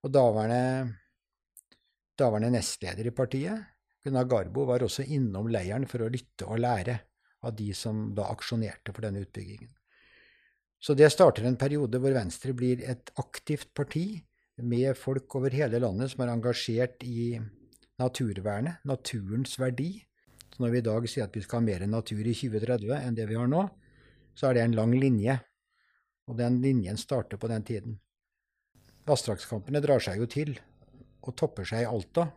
[0.08, 0.93] Og daværende,
[2.15, 3.65] daværende nestleder i partiet,
[4.06, 6.96] Gunnar Garbo, var også innom leiren for å lytte og lære
[7.43, 9.74] av de som da aksjonerte for denne utbyggingen.
[10.80, 14.22] Så det starter en periode hvor Venstre blir et aktivt parti
[14.63, 17.36] med folk over hele landet som er engasjert i
[18.00, 19.91] naturvernet, naturens verdi.
[20.54, 23.17] Så når vi i dag sier at vi skal ha mer natur i 2030 enn
[23.17, 23.67] det vi har nå,
[24.38, 25.36] så er det en lang linje.
[26.32, 28.00] Og den linjen starter på den tiden.
[29.08, 30.58] Vassdragskampene drar seg jo til
[31.28, 32.28] og topper seg i Alta.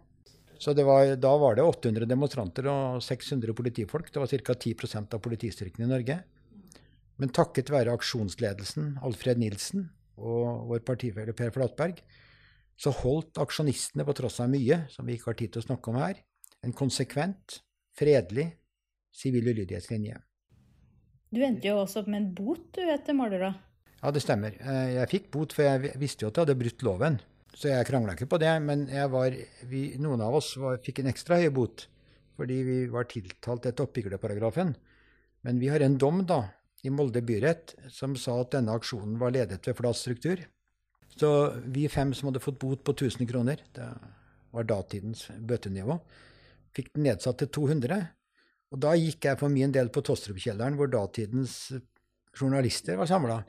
[0.60, 4.10] Så var, da var det 800 demonstranter og 600 politifolk.
[4.12, 4.54] Det var ca.
[4.54, 6.18] 10% av politistyrken i Norge.
[7.20, 9.88] Men takket være aksjonsledelsen, Alfred Nilsen
[10.20, 12.00] og vår partifelle Per Flatberg,
[12.80, 15.92] så holdt aksjonistene, på tross av mye som vi ikke har tid til å snakke
[15.92, 16.20] om her,
[16.64, 17.60] en konsekvent,
[17.96, 18.50] fredelig
[19.16, 20.16] sivil ulydighetslinje.
[21.30, 23.69] Du endte jo også opp med en bot du etter Målerød?
[24.00, 24.56] Ja, det stemmer.
[24.60, 27.18] Eh, jeg fikk bot, for jeg visste jo at jeg hadde brutt loven.
[27.52, 28.52] Så jeg krangla ikke på det.
[28.64, 29.34] Men var,
[29.68, 31.86] vi, noen av oss var, fikk en ekstra høy bot
[32.40, 34.70] fordi vi var tiltalt etter oppbyggerparagrafen.
[35.44, 36.38] Men vi har en dom da,
[36.80, 40.40] i Molde byrett som sa at denne aksjonen var ledet ved flat struktur.
[41.20, 41.30] Så
[41.68, 43.90] vi fem som hadde fått bot på 1000 kroner, det
[44.56, 45.98] var datidens bøtenivå,
[46.72, 48.00] fikk den nedsatt til 200.
[48.72, 51.74] Og da gikk jeg for min del på Tostrup-kjelleren, hvor datidens
[52.32, 53.40] journalister var samla.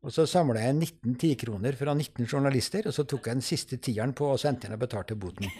[0.00, 3.76] Og så samla jeg 19 tikroner fra 19 journalister, og så tok jeg den siste
[3.84, 5.50] tieren på og sendte inn og betalte boten.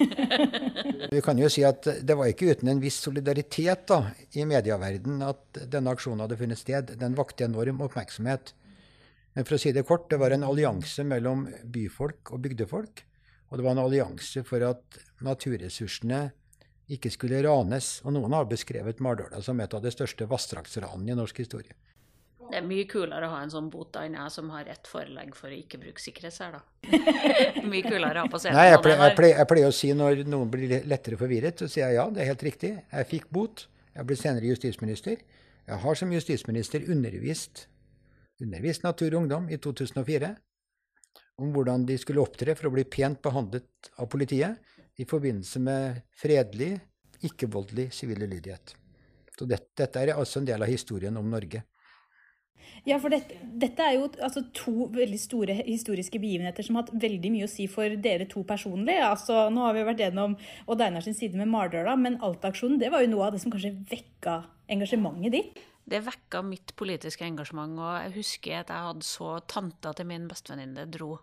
[1.13, 3.99] Vi kan jo si at det var ikke uten en viss solidaritet da,
[4.41, 6.95] i medieverdenen at denne aksjonen hadde funnet sted.
[7.03, 8.55] Den vakte enorm oppmerksomhet.
[9.37, 13.05] Men for å si det kort, det var en allianse mellom byfolk og bygdefolk.
[13.51, 16.23] Og det var en allianse for at naturressursene
[16.91, 17.99] ikke skulle ranes.
[18.07, 21.77] Og noen har beskrevet Mardøla som et av de største vassdragsranene i norsk historie.
[22.51, 25.37] Det er mye kulere å ha en sånn bot enn jeg som har ett forelegg
[25.39, 26.63] for å ikke bruke sikkerhetssel, da.
[27.73, 28.59] mye kulere å ha på scenen.
[28.59, 31.71] Nei, jeg pleier, jeg, pleier, jeg pleier, å si når noen blir lettere forvirret, så
[31.71, 32.73] sier jeg ja, det er helt riktig.
[32.91, 33.69] Jeg fikk bot.
[33.95, 35.23] Jeg ble senere justisminister.
[35.71, 37.69] Jeg har som justisminister undervist,
[38.43, 40.35] undervist Natur og Ungdom i 2004
[41.41, 44.59] om hvordan de skulle opptre for å bli pent behandlet av politiet
[45.01, 46.75] i forbindelse med fredelig,
[47.25, 48.75] ikke-voldelig sivil ulydighet.
[49.39, 51.63] Så dette, dette er altså en del av historien om Norge.
[52.89, 57.03] Ja, for dette, dette er jo altså, to veldig store historiske begivenheter som har hatt
[57.03, 58.97] veldig mye å si for dere to personlig.
[59.05, 60.37] Altså, nå har vi vært gjennom
[60.71, 63.53] Odd Einar sin side med Mardøla, men Alta-aksjonen det var jo noe av det som
[63.53, 64.39] kanskje vekka
[64.73, 65.61] engasjementet ditt?
[65.91, 70.29] Det vekka mitt politiske engasjement, og jeg husker at jeg hadde så Tanta til min
[70.31, 71.17] bestevenninne dro,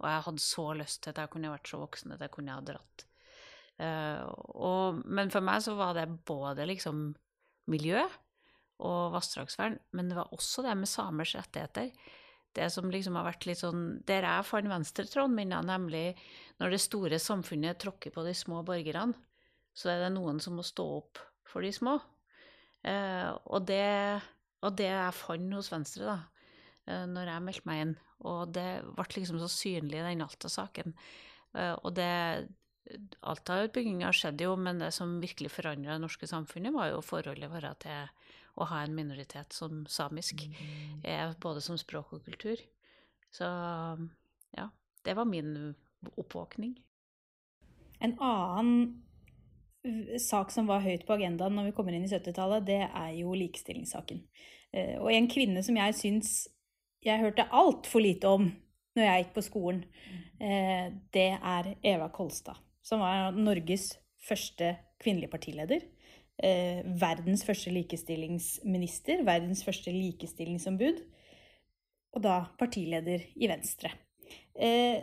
[0.00, 2.54] og jeg hadde så lyst til at jeg kunne vært så voksen at jeg kunne
[2.54, 3.06] ha dratt.
[3.80, 4.26] Uh,
[4.60, 7.14] og, men for meg så var det både liksom
[7.72, 8.02] miljø,
[8.80, 11.90] og vassdragsvern, men det var også det med samers rettigheter.
[12.56, 16.16] Det som liksom har vært litt sånn Der jeg fant venstretråden min, nemlig
[16.58, 19.14] når det store samfunnet tråkker på de små borgerne,
[19.70, 22.00] så er det noen som må stå opp for de små.
[22.82, 24.20] Eh, og, det,
[24.64, 26.54] og det jeg fant hos Venstre, da,
[26.90, 27.94] eh, når jeg meldte meg inn,
[28.26, 30.96] og det ble liksom så synlig den Alta-saken.
[31.54, 32.10] Eh, og det
[33.30, 37.84] Alta-utbygginga skjedde jo, men det som virkelig forandra det norske samfunnet, var jo forholdet vårt
[37.84, 38.10] til
[38.56, 40.42] å ha en minoritet som samisk,
[41.04, 42.60] er både som språk og kultur.
[43.30, 43.46] Så
[44.56, 44.66] ja,
[45.06, 45.74] det var min
[46.16, 46.74] oppvåkning.
[48.00, 49.02] En annen
[50.20, 53.36] sak som var høyt på agendaen når vi kommer inn i 70-tallet, det er jo
[53.36, 54.22] likestillingssaken.
[54.76, 56.34] Eh, og en kvinne som jeg syns
[57.04, 58.50] jeg hørte altfor lite om
[58.98, 59.80] når jeg gikk på skolen,
[60.42, 62.58] eh, det er Eva Kolstad.
[62.84, 63.94] Som var Norges
[64.26, 65.86] første kvinnelige partileder
[66.42, 71.02] eh, verdens første likestillingsminister, verdens første likestillingsombud,
[72.16, 73.92] og da partileder i Venstre.
[74.54, 75.02] Eh,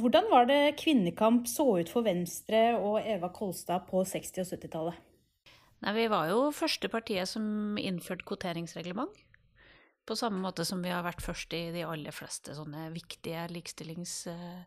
[0.00, 5.00] hvordan var det kvinnekamp så ut for Venstre og Eva Kolstad på 60- og 70-tallet?
[5.80, 9.12] Nei, Vi var jo første partiet som innførte kvoteringsreglement.
[10.06, 14.26] På samme måte som vi har vært først i de aller fleste sånne viktige likestillings
[14.30, 14.62] Eh,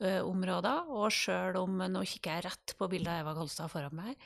[0.00, 0.88] områder.
[0.94, 4.18] Og sjøl om Nå kikker jeg rett på bildet av Eva Kolstad foran meg.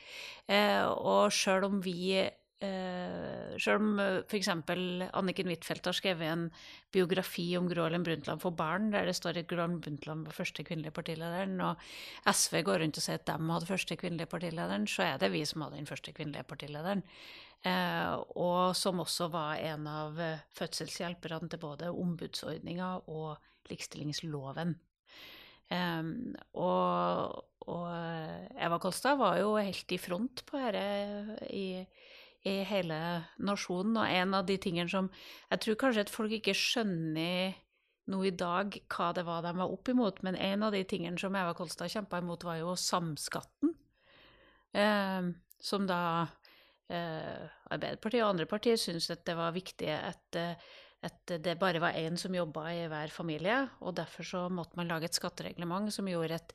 [0.47, 4.49] Eh, og sjøl om vi eh, Sjøl om f.eks.
[4.51, 6.45] Anniken Huitfeldt har skrevet en
[6.93, 10.35] biografi om Gro Harlem Brundtland for barn, der det står at Gro Harlem Brundtland var
[10.35, 11.83] første kvinnelige partilederen, og
[12.31, 15.43] SV går rundt og sier at de hadde første kvinnelige partilederen, så er det vi
[15.47, 17.03] som hadde den første kvinnelige partilederen.
[17.65, 20.19] Eh, og som også var en av
[20.57, 24.75] fødselshjelperne til både ombudsordninga og likestillingsloven.
[25.73, 27.85] Um, og, og,
[28.61, 31.81] Eva Kolstad var jo helt i front på dette i,
[32.45, 32.99] i, hele
[33.41, 33.97] nasjonen.
[33.97, 35.09] Og en av de tingene som
[35.49, 37.55] Jeg tror kanskje at folk ikke skjønner
[38.11, 41.17] nå i dag hva det var de var opp imot, men en av de tingene
[41.17, 43.73] som Eva Kolstad kjempa imot, var jo samskatten.
[44.75, 45.31] Um,
[45.63, 46.27] som da
[46.91, 50.73] uh, Arbeiderpartiet og andre partier syntes at det var viktig at uh,
[51.05, 54.89] at det bare var én som jobba i hver familie, og derfor så måtte man
[54.89, 56.53] lage et skattereglement som gjorde at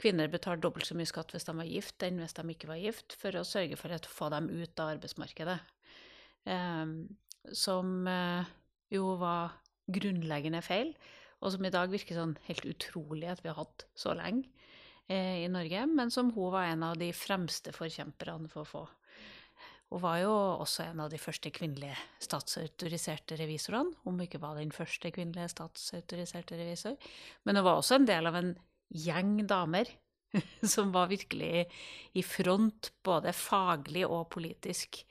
[0.00, 2.80] kvinner betalte dobbelt så mye skatt hvis de var gift, enn hvis de ikke var
[2.80, 5.58] gift, for å sørge for å få dem ut av arbeidsmarkedet.
[6.48, 6.94] Eh,
[7.56, 8.54] som eh,
[8.94, 9.58] jo var
[9.90, 10.94] grunnleggende feil,
[11.40, 14.48] og som i dag virker sånn helt utrolig at vi har hatt så lenge
[15.08, 18.82] eh, i Norge, men som hun var en av de fremste forkjemperne for å få.
[19.90, 24.58] Hun var jo også en av de første kvinnelige statsautoriserte revisorene, om hun ikke var
[24.58, 26.94] den første kvinnelige statsautoriserte revisor.
[27.44, 28.52] Men hun var også en del av en
[28.90, 29.90] gjeng damer
[30.74, 31.66] som var virkelig
[32.14, 35.02] i front, både faglig og politisk,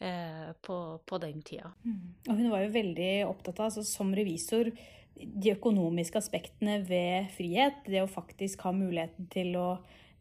[0.00, 1.74] eh, på, på, den tida.
[1.84, 2.02] Mm.
[2.28, 4.72] Og hun var jo veldig opptatt av, altså, som revisor,
[5.12, 7.84] de økonomiske aspektene ved frihet.
[7.84, 9.66] Det å faktisk ha muligheten til å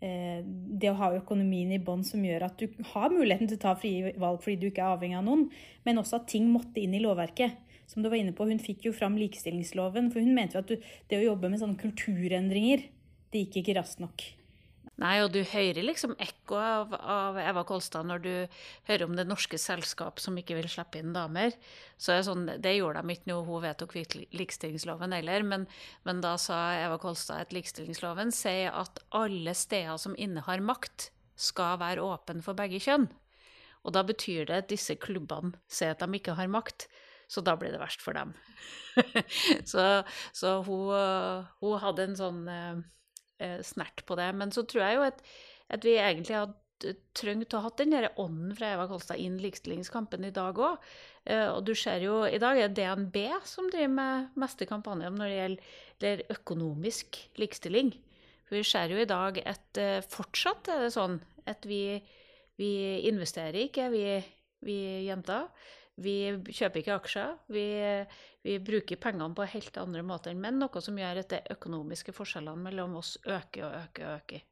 [0.02, 3.76] det å ha økonomien i bånn som gjør at du har muligheten til å ta
[3.78, 5.44] frie valg fordi du ikke er avhengig av noen,
[5.86, 7.60] men også at ting måtte inn i lovverket.
[7.92, 10.70] Som du var inne på, Hun fikk jo fram likestillingsloven, for hun mente jo at
[10.72, 10.78] du,
[11.12, 12.88] det å jobbe med sånne kulturendringer,
[13.32, 14.24] det gikk ikke raskt nok.
[15.02, 18.34] Nei, og du hører liksom ekko av, av, Eva Kolstad når du
[18.90, 21.56] hører om det norske selskap som ikke vil slippe inn damer.
[21.98, 25.66] Så er sånn, Det gjorde de ikke når hun vedtok likestillingsloven heller, men,
[26.06, 31.10] men, da sa Eva Kolstad at likestillingsloven sier at alle steder som innehar makt,
[31.42, 33.08] skal være åpne for begge kjønn.
[33.82, 36.86] Og da betyr det at disse klubbene sier at de ikke har makt.
[37.32, 38.36] Så da blir det verst for dem.
[39.72, 40.04] så,
[40.36, 40.92] så hun,
[41.64, 42.82] hun, hadde en sånn eh,
[43.66, 44.30] snert på det.
[44.38, 45.24] Men så tror jeg jo at,
[45.74, 46.62] at vi egentlig hadde
[47.18, 50.80] trengt å ha den der ånden fra Eva Kolstad inn likestillingskampen i dag òg.
[51.26, 55.18] Eh, og du ser jo, i dag er det DNB som driver med meste kampanjen
[55.18, 57.94] når det gjelder økonomisk likestilling.
[58.48, 62.02] For vi ser jo i dag at uh, fortsatt er det sånn at vi,
[62.60, 62.72] vi
[63.08, 64.02] investerer ikke, vi,
[64.68, 64.76] vi
[65.06, 65.48] jenter.
[66.02, 66.16] Vi
[66.50, 67.36] kjøper ikke aksjer.
[67.54, 67.66] Vi,
[68.46, 72.16] vi, bruker pengene på helt andre måter enn menn, noe som gjør at de økonomiske
[72.16, 74.46] forskjellene mellom oss øker og øker og øker.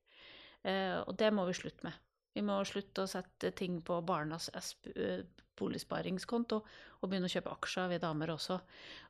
[0.69, 1.99] Eh, og det må vi slutte med.
[2.35, 5.23] Vi må slutte å sette ting på barnas eh,
[5.59, 8.59] boligsparingskonto og begynne å kjøpe aksjer, vi damer også.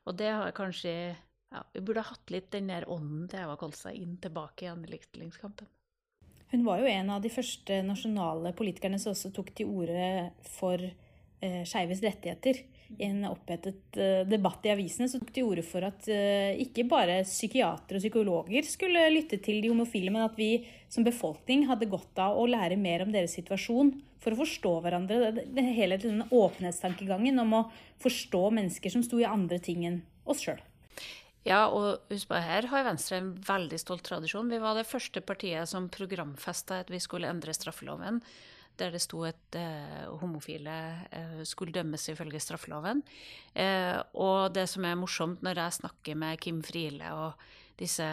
[0.06, 0.94] Og det har kanskje
[1.50, 4.90] ja, Vi burde hatt litt den der ånden til Eva Kolstad inn tilbake igjen i
[4.92, 5.66] likestillingskampen.
[6.50, 10.82] Hun var jo en av de første nasjonale politikerne som også tok til orde for
[11.40, 12.62] eh, skeives rettigheter.
[12.98, 16.88] I en opphetet eh, debatt i avisene så tok de orde for at eh, ikke
[16.90, 21.90] bare psykiatere og psykologer skulle lytte til de homofile, men at vi som befolkning hadde
[21.90, 25.30] godt av å lære mer om deres situasjon for å forstå hverandre.
[25.38, 27.62] Det, hele denne åpenhetstankegangen om å
[28.02, 30.60] forstå mennesker som sto i andre ting enn oss sjøl.
[31.46, 34.50] Ja, og husk på, her har Venstre en veldig stolt tradisjon.
[34.52, 38.20] Vi var det første partiet som programfesta at vi skulle endre straffeloven
[38.80, 40.76] der det sto at eh, homofile
[41.12, 43.02] eh, skulle dømmes ifølge straffeloven.
[43.54, 48.06] Eh, og det som er morsomt når jeg snakker med Kim Friele og disse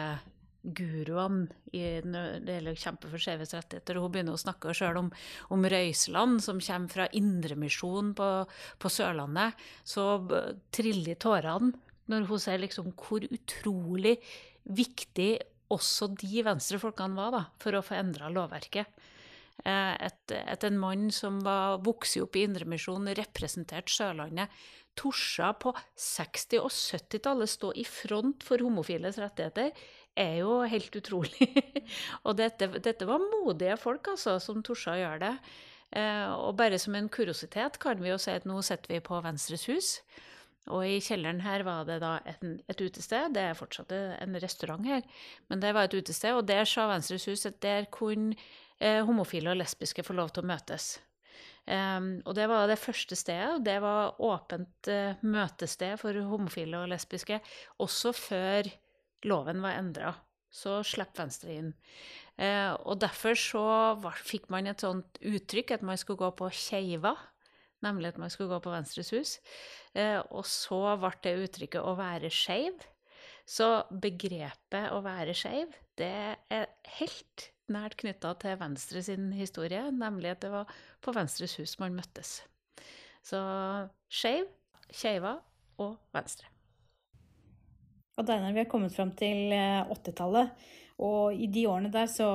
[0.62, 4.98] guruene når det gjelder å kjempe for skeives rettigheter, og hun begynner å snakke sjøl
[5.00, 5.10] om,
[5.54, 8.30] om Røiseland, som kommer fra Indremisjon på,
[8.82, 9.54] på Sørlandet,
[9.86, 10.16] så
[10.74, 11.72] triller tårene
[12.08, 14.16] når hun ser liksom hvor utrolig
[14.68, 15.30] viktig
[15.72, 18.88] også de venstrefolkene var da, for å få endra lovverket.
[19.66, 24.52] Eh, et, et, en mann som var vokst opp i Indremisjon, representerte Sørlandet,
[24.98, 29.72] torde på 60- og 70-tallet stå i front for homofiles rettigheter,
[30.18, 31.48] er jo helt utrolig.
[32.26, 35.34] og dette, dette, var modige folk, altså, som torde å gjøre det.
[35.98, 39.20] Eh, og bare som en kuriositet kan vi jo si at nå sitter vi på
[39.24, 39.92] Venstres hus.
[40.68, 43.32] Og i kjelleren her var det da et, et, utested.
[43.32, 45.06] Det er fortsatt en restaurant her,
[45.48, 46.34] men det var et utested.
[46.36, 48.36] Og der sa Venstres hus at der kunne
[48.80, 50.96] eh, homofile og lesbiske få lov til å møtes.
[51.68, 53.58] Um, og det var det første stedet.
[53.58, 57.40] og Det var åpent uh, møtested for homofile og lesbiske
[57.84, 58.70] også før
[59.28, 60.14] loven var endra.
[60.48, 61.74] Så slapp Venstre inn.
[62.40, 63.64] Uh, og derfor så
[64.00, 67.12] var, fikk man et sånt uttrykk at man skulle gå på Keiva,
[67.84, 69.36] nemlig at man skulle gå på Venstres hus.
[69.92, 72.80] Uh, og så ble det uttrykket å være skeiv.
[73.48, 76.66] Så begrepet å være skeiv, det er
[76.98, 80.70] helt nært knytta til Venstre sin historie, nemlig at det var
[81.04, 82.38] på Venstres hus man møttes.
[83.24, 83.40] Så
[84.08, 84.46] skeiv,
[84.90, 85.36] skeiva
[85.82, 86.48] og Venstre.
[88.18, 90.76] Og Deinar, vi har kommet fram til 80-tallet, eh,
[91.06, 92.30] og i de årene der så,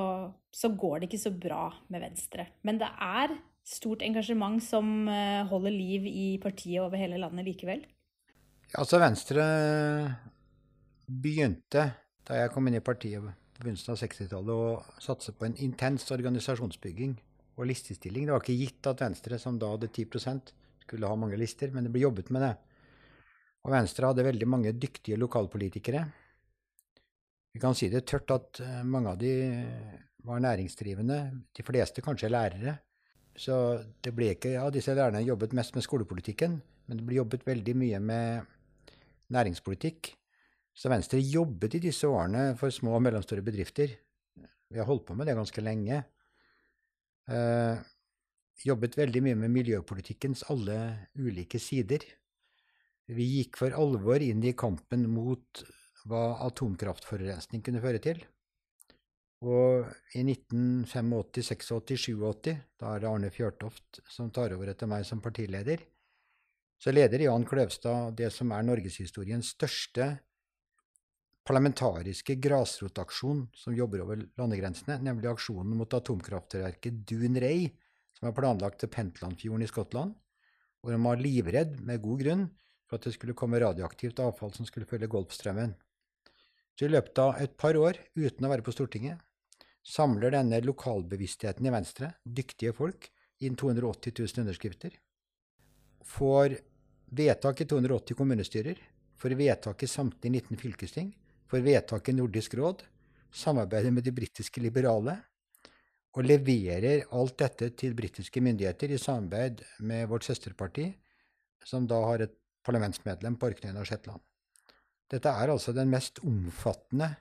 [0.53, 2.47] så, går det ikke så bra med Venstre.
[2.63, 3.33] Men det er
[3.67, 7.83] stort engasjement som eh, holder liv i partiet over hele landet likevel?
[8.73, 9.43] Altså, Venstre
[11.03, 11.89] begynte
[12.23, 13.23] da jeg kom inn i partiet
[13.63, 17.15] begynnelsen av 60-tallet å satse på en intens organisasjonsbygging
[17.57, 18.27] og listestilling.
[18.27, 21.87] Det var ikke gitt at Venstre, som da hadde 10% skulle ha mange lister, men
[21.87, 22.53] det ble jobbet med det.
[23.63, 26.03] Og Venstre hadde veldig mange dyktige lokalpolitikere.
[27.53, 29.33] Vi kan si det tørt at eh, mange av de
[30.23, 31.19] var næringsdrivende,
[31.53, 32.77] de fleste kanskje lærere.
[33.37, 33.55] Så
[34.03, 37.45] det ble ikke av ja, disse lærerne jobbet mest med skolepolitikken, men det ble jobbet
[37.47, 38.51] veldig mye med
[39.33, 40.13] næringspolitikk.
[40.73, 43.93] Så Venstre jobbet i disse årene for små og mellomstore bedrifter.
[44.73, 46.01] Vi har holdt på med det ganske lenge.
[47.29, 47.83] Eh,
[48.65, 50.77] jobbet veldig mye med miljøpolitikkens alle
[51.19, 52.01] ulike sider.
[53.05, 55.63] Vi gikk for alvor inn i kampen mot
[56.09, 58.23] hva atomkraftforurensning kunne føre til.
[59.43, 65.03] Og i 1985, 86, 87, da er det Arne Fjørtoft som tar over etter meg
[65.07, 65.83] som partileder,
[66.79, 70.07] så leder Jan Kløvstad det som er norgeshistoriens største
[71.47, 77.67] parlamentariske grasrotaksjon som jobber over landegrensene, nemlig aksjonen mot atomkraftverket Dunray,
[78.15, 80.13] som er planlagt til Pentlandfjorden i Skottland,
[80.79, 82.45] hvor de var livredd, med god grunn,
[82.87, 85.75] for at det skulle komme radioaktivt avfall som skulle følge Golfstrømmen.
[86.79, 89.19] Så i løpet av et par år, uten å være på Stortinget,
[89.83, 93.09] samler denne lokalbevisstheten i Venstre, dyktige folk,
[93.43, 94.95] inn 280 000 underskrifter.
[96.07, 96.55] Får
[97.11, 98.79] vedtak i 280 kommunestyrer,
[99.19, 101.11] får vedtak i samtlige 19 fylkesting,
[101.53, 102.79] får vedtak i Nordisk råd,
[103.29, 105.19] samarbeider med de britiske liberale
[106.13, 110.87] og leverer alt dette til britiske myndigheter i samarbeid med vårt søsterparti,
[111.65, 112.33] som da har et
[112.65, 114.21] parlamentsmedlem på Orknøyene og Shetland.
[115.13, 117.11] Dette er altså den mest omfattende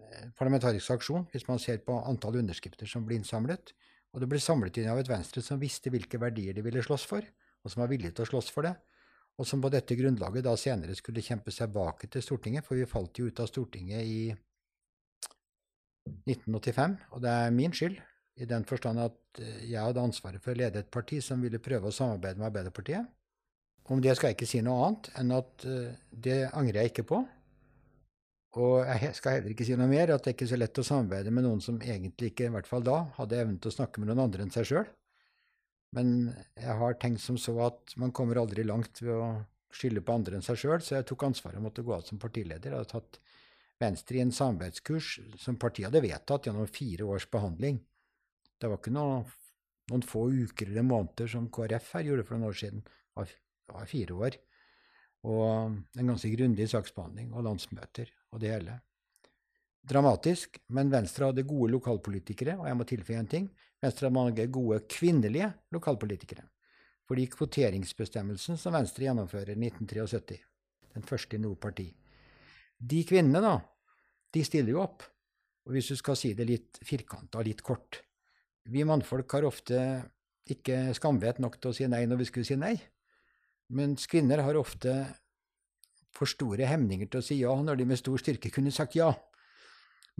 [0.00, 3.74] eh, parlamentariske aksjon, hvis man ser på antall underskrifter som blir innsamlet.
[4.12, 7.04] Og det ble samlet inn av et Venstre som visste hvilke verdier de ville slåss
[7.10, 7.20] for,
[7.64, 8.76] og som var villige til å slåss for det
[9.40, 12.88] og som på dette grunnlaget da senere skulle kjempe seg bak til Stortinget, for vi
[12.88, 14.22] falt jo ut av Stortinget i
[16.28, 17.98] 1985, og det er min skyld,
[18.40, 21.60] i den forstand at eh, jeg hadde ansvaret for å lede et parti som ville
[21.62, 23.10] prøve å samarbeide med Arbeiderpartiet.
[23.92, 25.92] Om det skal jeg ikke si noe annet enn at eh,
[26.26, 27.20] det angrer jeg ikke på.
[28.62, 30.84] Og jeg skal heller ikke si noe mer, at det er ikke så lett å
[30.86, 34.00] samarbeide med noen som egentlig ikke, i hvert fall da, hadde evnen til å snakke
[34.00, 34.90] med noen andre enn seg sjøl.
[35.96, 39.26] Men jeg har tenkt som så at man kommer aldri langt ved å
[39.72, 42.20] skylde på andre enn seg sjøl, så jeg tok ansvaret og måtte gå av som
[42.20, 42.72] partileder.
[42.72, 43.20] Jeg hadde tatt
[43.82, 47.80] Venstre i en samarbeidskurs som partiet hadde vedtatt gjennom fire års behandling.
[48.60, 49.24] Det var ikke noe,
[49.90, 52.84] noen få uker eller måneder som KrF her gjorde for noen år siden.
[53.18, 54.38] Det var fire år.
[55.32, 58.78] Og en ganske grundig saksbehandling og landsmøter og det hele.
[59.88, 63.48] Dramatisk, men Venstre hadde gode lokalpolitikere, og jeg må tilføye en ting.
[63.82, 66.44] Venstre har mange gode kvinnelige lokalpolitikere.
[67.08, 70.38] Fordi kvoteringsbestemmelsen som Venstre gjennomfører i 1973,
[70.94, 71.88] den første i noe parti
[72.78, 73.56] De kvinnene, da,
[74.34, 75.04] de stiller jo opp.
[75.66, 78.00] Og hvis du skal si det litt firkanta, litt kort
[78.70, 79.78] Vi mannfolk har ofte
[80.50, 82.74] ikke skamvett nok til å si nei når vi skulle si nei.
[83.74, 84.94] Mens kvinner har ofte
[86.12, 89.12] for store hemninger til å si ja når de med stor styrke kunne sagt ja.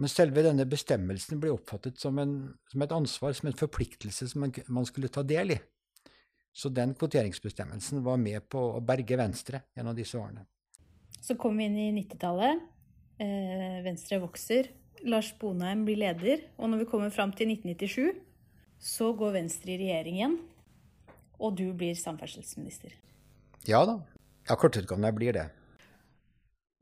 [0.01, 2.33] Men selve denne bestemmelsen ble oppfattet som, en,
[2.71, 5.59] som et ansvar, som en forpliktelse som man, man, skulle ta del i.
[6.53, 10.45] Så den kvoteringsbestemmelsen var med på å berge Venstre gjennom disse årene.
[11.23, 12.65] Så kom vi inn i 90-tallet.
[13.21, 14.69] Eh, Venstre vokser.
[15.09, 16.43] Lars Bonheim blir leder.
[16.57, 18.19] Og når vi kommer fram til 1997,
[18.83, 20.37] så går Venstre i regjering igjen.
[21.39, 22.93] Og du blir samferdselsminister.
[23.69, 24.01] Ja da.
[24.49, 25.47] Ja, kortutgående blir det.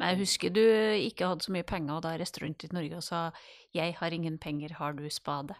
[0.01, 0.63] Men jeg husker du
[0.97, 3.31] ikke hadde så mye penger, og da reiste rundt i Norge og sa
[3.71, 5.53] 'jeg har ingen penger, har du spade'?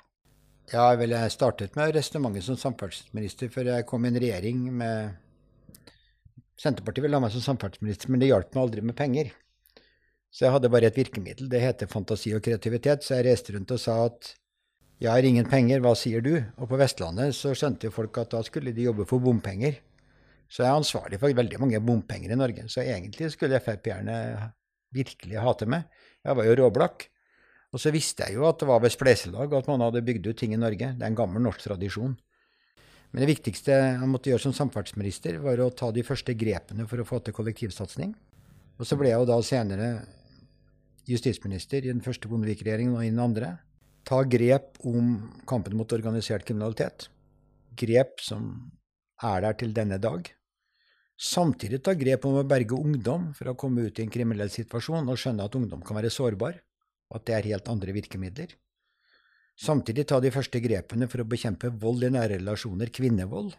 [0.74, 5.14] Ja, vel, jeg startet med resonnementet som samferdselsminister før jeg kom i en regjering med
[6.58, 9.32] Senterpartiet ville ha meg som samferdselsminister, men det hjalp meg aldri med penger.
[10.32, 11.50] Så jeg hadde bare et virkemiddel.
[11.50, 13.04] Det heter fantasi og kreativitet.
[13.04, 14.36] Så jeg reiste rundt og sa at
[15.02, 16.44] jeg har ingen penger, hva sier du?
[16.58, 19.82] Og på Vestlandet så skjønte folk at da skulle de jobbe for bompenger.
[20.52, 22.66] Så jeg er ansvarlig for veldig mange bompenger i Norge.
[22.68, 24.18] Så egentlig skulle Frp-erne
[24.92, 25.86] virkelig hate meg.
[26.26, 27.06] Jeg var jo råblakk.
[27.72, 30.42] Og så visste jeg jo at det var ved spleiselag at man hadde bygd ut
[30.42, 30.92] ting i Norge.
[30.98, 32.18] Det er en gammel norsk tradisjon.
[33.12, 37.00] Men det viktigste jeg måtte gjøre som samferdselsminister, var å ta de første grepene for
[37.00, 38.12] å få til kollektivsatsing.
[38.80, 39.90] Og så ble jeg jo da senere
[41.08, 43.56] justisminister i den første Bondevik-regjeringen og i den andre.
[44.08, 45.16] Ta grep om
[45.48, 47.08] kampen mot organisert kriminalitet.
[47.80, 48.54] Grep som
[49.24, 50.28] er der til denne dag.
[51.22, 55.06] Samtidig ta grep om å berge ungdom fra å komme ut i en kriminell situasjon
[55.06, 56.58] og skjønne at ungdom kan være sårbar,
[57.12, 58.56] og at det er helt andre virkemidler.
[59.62, 63.54] Samtidig ta de første grepene for å bekjempe vold i nære relasjoner, kvinnevold,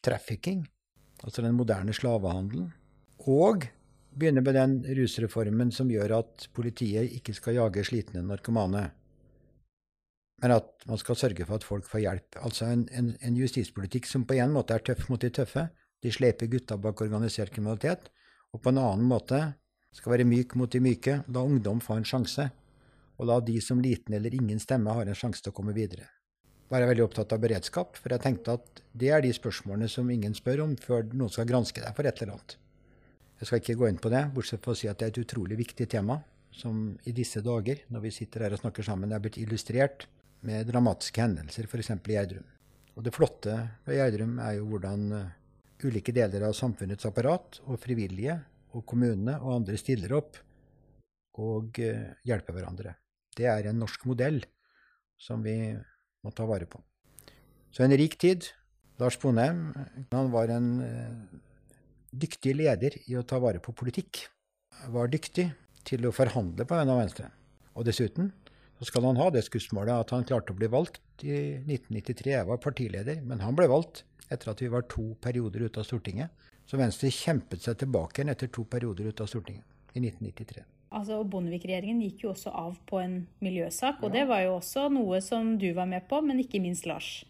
[0.00, 0.64] trafficking,
[1.20, 2.70] altså den moderne slavehandelen,
[3.28, 3.68] og
[4.16, 8.86] begynne med den rusreformen som gjør at politiet ikke skal jage slitne narkomane,
[10.40, 12.38] men at man skal sørge for at folk får hjelp.
[12.40, 15.68] Altså en, en, en justispolitikk som på en måte er tøff mot de tøffe,
[16.02, 18.10] de sleper gutta bak organisert kriminalitet.
[18.52, 19.40] Og på en annen måte
[19.96, 21.20] skal være myk mot de myke.
[21.32, 22.50] La ungdom få en sjanse.
[23.16, 26.08] Og la de som liten eller ingen stemme har en sjanse til å komme videre.
[26.72, 30.34] Være veldig opptatt av beredskap, for jeg tenkte at det er de spørsmålene som ingen
[30.34, 32.56] spør om før noen skal granske deg for et eller annet.
[33.38, 35.22] Jeg skal ikke gå inn på det, bortsett fra å si at det er et
[35.22, 36.18] utrolig viktig tema,
[36.56, 40.06] som i disse dager, når vi sitter her og snakker sammen, er blitt illustrert
[40.46, 41.92] med dramatiske hendelser, f.eks.
[41.94, 42.46] i Gjerdrum.
[42.96, 45.34] Og det flotte ved Gjerdrum er jo hvordan eh,
[45.84, 48.38] ulike deler av samfunnets apparat og frivillige
[48.76, 50.38] og kommunene og andre stiller opp
[51.42, 52.94] og eh, hjelper hverandre.
[53.36, 54.40] Det er en norsk modell
[55.20, 55.56] som vi
[56.24, 56.80] må ta vare på.
[57.72, 58.48] Så en rik tid.
[58.96, 59.74] Lars Bonheim
[60.08, 61.40] han var en uh,
[62.16, 64.22] dyktig leder i å ta vare på politikk.
[64.88, 65.50] Var dyktig,
[65.86, 67.28] til å forhandle på vegne av Venstre.
[67.76, 68.32] Og dessuten
[68.78, 72.32] så skal han ha det skussmålet at han klarte å bli valgt i 1993.
[72.34, 75.86] Jeg var partileder, men han ble valgt etter at vi var to perioder ute av
[75.88, 76.46] Stortinget.
[76.66, 79.64] Så Venstre kjempet seg tilbake igjen etter to perioder ute av Stortinget
[79.94, 80.66] i 1993.
[80.96, 84.18] Altså, Bondevik-regjeringen gikk jo også av på en miljøsak, og ja.
[84.18, 87.24] det var jo også noe som du var med på, men ikke minst Lars.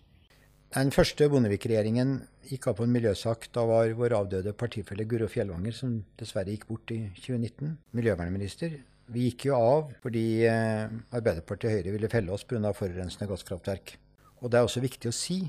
[0.74, 2.18] Den første Bondevik-regjeringen
[2.50, 3.48] gikk av på en miljøsak.
[3.54, 8.80] Da var vår avdøde partifelle Guro Fjellvanger, som dessverre gikk bort i 2019, miljøvernminister.
[9.12, 12.72] Vi gikk jo av fordi eh, Arbeiderpartiet og Høyre ville felle oss pga.
[12.74, 13.94] forurensende gasskraftverk.
[14.42, 15.44] Og det er også viktig å si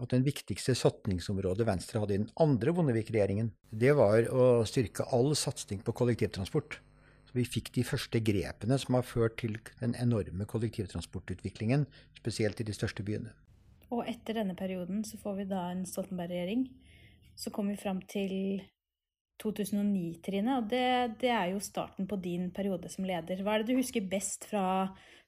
[0.00, 5.34] at den viktigste satsingsområdet Venstre hadde i den andre Bondevik-regjeringen, det var å styrke all
[5.36, 6.78] satsing på kollektivtransport.
[7.28, 11.84] Så vi fikk de første grepene som har ført til den enorme kollektivtransportutviklingen,
[12.16, 13.34] spesielt i de største byene.
[13.92, 16.64] Og etter denne perioden så får vi da en Stoltenberg-regjering.
[17.36, 18.64] Så kom vi fram til
[19.40, 20.86] 2009, Trine, og det,
[21.22, 23.42] det, er jo starten på din periode som leder.
[23.44, 24.64] Hva er det du husker best fra,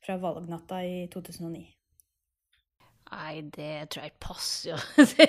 [0.05, 1.63] fra valgnatta i 2009?
[3.13, 5.27] Nei, det tror jeg ikke passer å si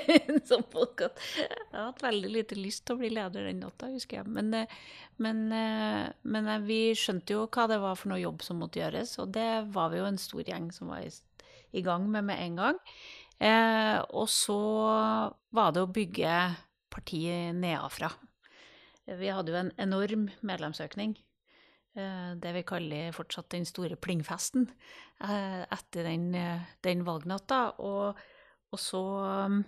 [0.47, 3.89] som folk at jeg har hatt veldig lite lyst til å bli leder den natta,
[3.91, 4.31] husker jeg.
[4.31, 4.77] Men, eh,
[5.23, 8.79] men, eh, men, eh, vi skjønte jo hva det var for noe jobb som måtte
[8.79, 11.11] gjøres, og det var vi jo en stor gjeng som var i,
[11.75, 12.79] i gang med med en gang.
[13.43, 14.59] Eh, og så
[15.51, 16.37] var det å bygge
[16.93, 18.13] partiet nedenfra.
[19.05, 21.17] Vi hadde jo en enorm medlemsøkning.
[21.93, 24.65] Eh, det vi kaller fortsatt den store plingfesten
[25.21, 27.61] eh, etter den, eh, den valgnatta.
[27.83, 28.23] Og,
[28.71, 29.03] og, så
[29.49, 29.59] um,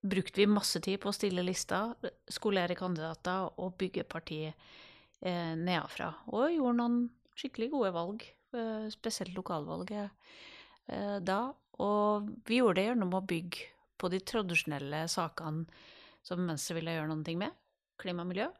[0.00, 1.92] brukte vi masse tid på å stille lister,
[2.32, 4.54] skolere kandidater og bygge partiet
[5.24, 5.56] nedafra.
[5.56, 6.06] nedenfra.
[6.36, 6.96] Og gjorde noen
[7.38, 8.24] skikkelig gode valg,
[8.54, 10.10] eh, spesielt lokalvalget
[10.88, 11.52] eh, da.
[11.82, 15.64] Og vi gjorde det gjennom å bygge på de tradisjonelle sakene
[16.24, 17.56] som Venstre ville gjøre noe med.
[18.00, 18.50] Klima og miljø.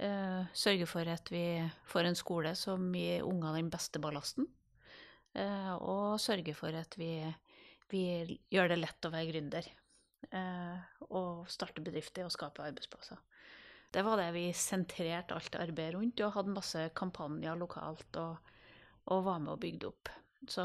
[0.00, 4.46] Uh, sørge for at vi får en skole som gir unger den beste ballasten.
[5.36, 7.20] Uh, og sørge for at vi,
[7.92, 8.04] vi,
[8.48, 9.68] gjør det lett å være gründer.
[10.32, 10.80] Uh,
[11.10, 13.20] og starte bedrifter og skape arbeidsplasser.
[13.92, 18.52] Det var det vi sentrerte alt arbeidet rundt, og hadde masse kampanjer lokalt og,
[19.10, 20.12] og var med og bygde opp.
[20.48, 20.64] Så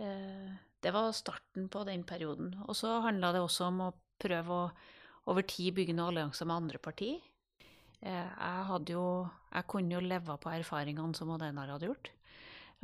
[0.00, 2.54] det var starten på den perioden.
[2.64, 3.90] Og så handla det også om å
[4.22, 4.70] prøve å
[5.28, 7.18] over tid bygge noen allianser med andre partier.
[8.00, 12.10] Eh, jeg hadde jo Jeg kunne jo leve på erfaringene som Odenar hadde gjort,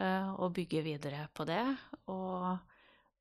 [0.03, 1.63] eh, og bygge videre på det.
[2.11, 2.59] Og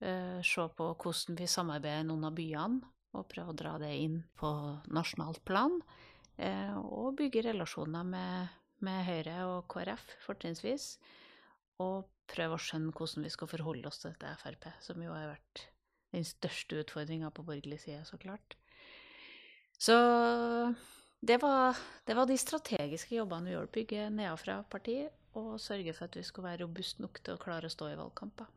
[0.01, 2.81] eh, se på hvordan vi samarbeider i noen av byene,
[3.13, 4.49] og prøve å dra det inn på
[4.91, 5.77] nasjonalt plan.
[6.35, 8.49] Og bygge relasjoner med,
[8.83, 10.97] med Høyre og KrF, fortrinnsvis.
[11.79, 15.29] Og prøve å skjønne hvordan vi skal forholde oss til dette Frp, som jo har
[15.29, 15.63] vært
[16.11, 18.57] den største utfordringa på borgerlig side, så klart.
[19.79, 19.95] Så
[21.27, 23.71] det var, det var, de strategiske jobbene vi gjorde.
[23.73, 27.67] Bygge nedenfra partiet og sørge for at vi skulle være robust nok til å klare
[27.67, 28.47] å stå i valgkamper.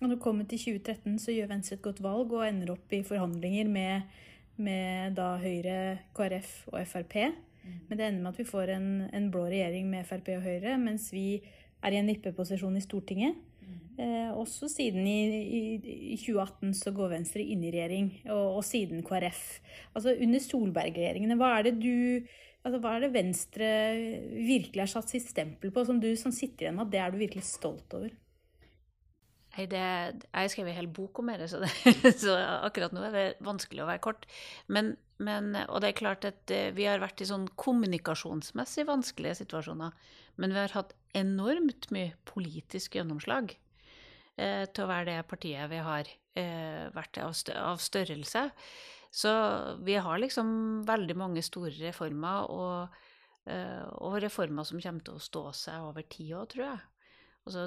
[0.00, 3.04] Når du kommer til 2013, så gjør Venstre et godt valg og ender opp i
[3.06, 4.08] forhandlinger med,
[4.56, 5.76] med da Høyre,
[6.16, 7.14] KrF og Frp.
[7.62, 7.76] Mm.
[7.88, 10.74] Men det ender med at vi får en, en blå regjering med Frp og Høyre,
[10.82, 11.28] mens vi
[11.84, 13.38] er i en vippeposisjon i Stortinget.
[13.94, 15.60] Eh, også siden i, i,
[16.14, 19.44] i, 2018 så går Venstre inn i regjering, og, og siden KrF.
[19.94, 23.70] Altså Under Solberg-regjeringene, hva altså, hva er det Venstre
[24.34, 27.20] virkelig har satt sitt stempel på, som du som sitter igjen med, det er du
[27.22, 28.10] virkelig stolt over?
[29.54, 31.70] Nei, det, Jeg har skrevet en hel bok om det så, det,
[32.24, 32.34] så
[32.66, 34.26] akkurat nå er det vanskelig å være kort.
[34.66, 39.44] Men, men, og det er klart at eh, vi har vært i sånn kommunikasjonsmessig vanskelige
[39.44, 39.94] situasjoner.
[40.42, 43.54] Men vi har hatt enormt mye politisk gjennomslag
[44.36, 46.08] til å være det partiet vi har
[46.38, 48.48] eh, vært av, størrelse.
[49.14, 49.32] Så
[49.86, 50.48] vi har liksom
[50.86, 52.96] veldig mange store reformer, og,
[53.46, 56.80] eh, og reformer som kommer til å stå seg over tid òg, tror jeg.
[57.44, 57.66] Og så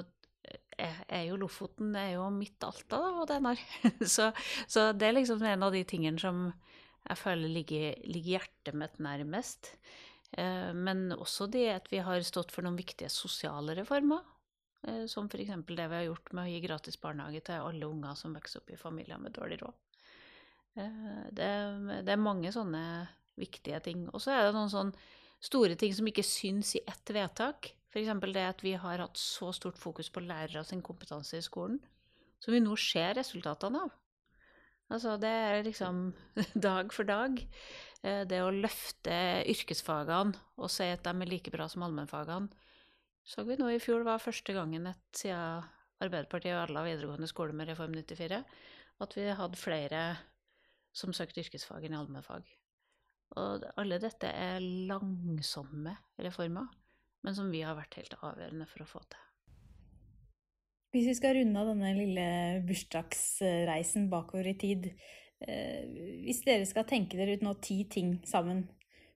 [0.76, 3.64] eh, er jo Lofoten er jo mitt Alta, da, og det har.
[4.16, 4.30] så,
[4.68, 6.50] så det er liksom en av de tingene som
[7.08, 9.72] jeg føler ligger, ligger hjertet mitt nærmest.
[10.36, 14.20] Eh, men også det at vi har stått for noen viktige sosiale reformer.
[14.86, 15.50] Eh, som f.eks.
[15.66, 18.70] det vi har gjort med å gi gratis barnehage til alle unger som vokser opp
[18.70, 20.02] i familier med dårlig råd.
[20.78, 21.48] Eh, det,
[22.06, 22.82] det er mange sånne
[23.38, 24.06] viktige ting.
[24.12, 25.08] Og så er det noen sånne
[25.42, 27.72] store ting som ikke syns i ett vedtak.
[27.88, 28.12] F.eks.
[28.26, 31.78] det at vi har hatt så stort fokus på lærere sin kompetanse i skolen,
[32.38, 33.94] som vi nå ser resultatene av.
[34.88, 36.12] Altså, det er liksom
[36.68, 37.40] dag for dag.
[38.06, 39.18] Eh, det å løfte
[39.50, 42.67] yrkesfagene og si at de er like bra som allmennfagene,
[43.28, 45.66] så vi nå i fjor var første gangen et, siden
[45.98, 48.38] Arbeiderpartiet alle videregående skole med Reform 94,
[49.02, 50.02] at vi hadde flere
[50.94, 52.46] som søkte yrkesfag enn allmennfag.
[53.38, 56.68] Og alle dette er langsomme reformer.
[57.26, 59.22] men som vi har vært helt avgjørende for å få til.
[60.94, 62.26] Hvis vi skal runde av denne lille
[62.64, 64.86] bursdagsreisen bakover i tid,
[65.42, 65.82] eh,
[66.22, 68.68] hvis dere skal tenke dere ut nå ti ting sammen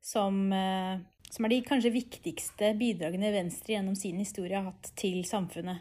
[0.03, 0.99] som, eh,
[1.33, 5.80] som er de kanskje viktigste bidragene Venstre gjennom sin historie har hatt til samfunnet,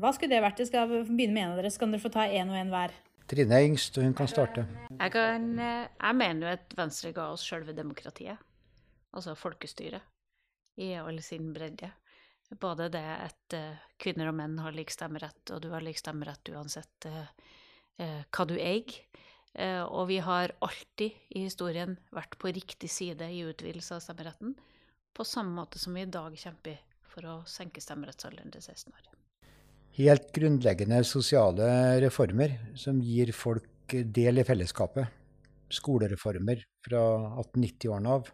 [0.00, 0.60] hva skulle det vært?
[0.62, 2.72] Jeg skal begynne med en av dere, så kan dere få ta én og én
[2.72, 2.94] hver.
[3.30, 4.64] Trine er yngst, og hun kan starte.
[4.90, 8.40] Jeg, kan, jeg mener jo at Venstre ga oss sjølve demokratiet,
[9.14, 10.02] altså folkestyret,
[10.82, 11.92] i all sin bredde.
[12.62, 16.50] Både det at uh, kvinner og menn har lik stemmerett, og du har lik stemmerett
[16.54, 17.26] uansett uh,
[17.98, 18.98] hva du eier.
[19.56, 24.52] Og vi har alltid i historien vært på riktig side i utvidelse av stemmeretten,
[25.16, 26.76] på samme måte som vi i dag kjemper
[27.08, 29.06] for å senke stemmerettsalderen til 16 år.
[29.96, 31.68] Helt grunnleggende sosiale
[32.04, 35.08] reformer som gir folk del i fellesskapet.
[35.72, 37.00] Skolereformer fra
[37.40, 38.28] 1890-årene av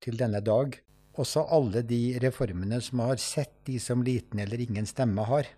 [0.00, 0.78] til denne dag
[1.20, 5.48] også alle de reformene som har sett de som liten eller ingen stemme har.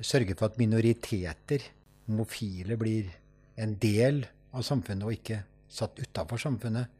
[0.00, 1.66] Sørge for at minoriteter,
[2.08, 3.10] homofile, blir
[3.56, 4.24] en del
[4.54, 6.90] av samfunnet og ikke satt utafor samfunnet.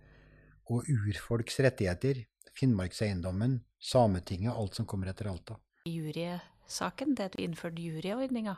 [0.70, 2.24] Og urfolks rettigheter,
[2.54, 5.56] Finnmarkseiendommen, Sametinget, alt som kommer etter Alta.
[5.88, 8.56] Jurysaken, det at vi innførte juryordninga.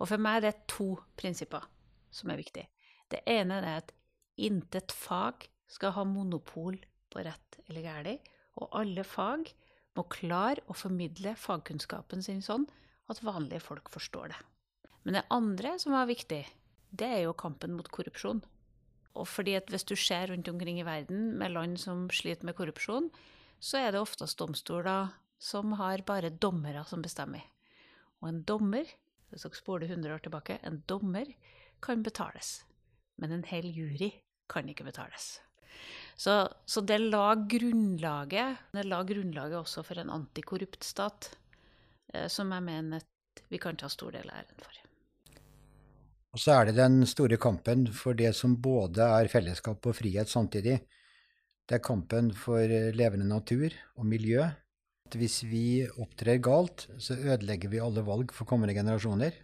[0.00, 1.66] Og for meg er det to prinsipper
[2.12, 2.70] som er viktige.
[3.12, 3.92] Det ene er at
[4.40, 6.78] intet fag skal ha monopol
[7.12, 8.30] på rett eller galt,
[8.60, 9.50] og alle fag
[9.96, 12.64] må klare å formidle fagkunnskapen sin sånn
[13.12, 14.40] at vanlige folk forstår det.
[15.04, 16.42] Men det andre som var viktig,
[16.92, 18.42] det er jo kampen mot korrupsjon.
[19.16, 22.56] Og fordi at hvis du ser rundt omkring i verden med land som sliter med
[22.56, 23.10] korrupsjon,
[23.60, 25.12] så er det oftest domstoler
[25.42, 27.44] som har bare dommere som bestemmer.
[28.22, 28.88] Og en dommer,
[29.30, 31.32] hvis dere spoler 100 år tilbake, en dommer
[31.82, 32.62] kan betales.
[33.18, 34.12] Men en hel jury
[34.48, 35.40] kan ikke betales.
[36.16, 41.32] Så, så, det la grunnlaget Det la grunnlaget også for en antikorrupt stat,
[42.12, 44.91] eh, som jeg mener at vi kan ta stor del av æren for.
[46.32, 50.30] Og så er det den store kampen for det som både er fellesskap og frihet
[50.32, 50.78] samtidig.
[51.68, 52.64] Det er kampen for
[52.96, 54.46] levende natur og miljø.
[55.12, 59.36] Hvis vi opptrer galt, så ødelegger vi alle valg for kommende generasjoner.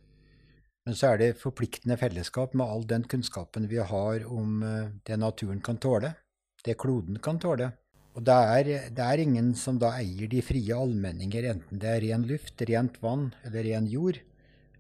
[0.89, 5.21] Men så er det forpliktende fellesskap med all den kunnskapen vi har om eh, det
[5.21, 6.15] naturen kan tåle
[6.69, 7.73] det kloden kan tåle.
[8.19, 12.05] Og det er, det er, ingen som da eier de frie allmenninger, enten det er
[12.09, 14.19] ren luft, rent vann eller ren jord.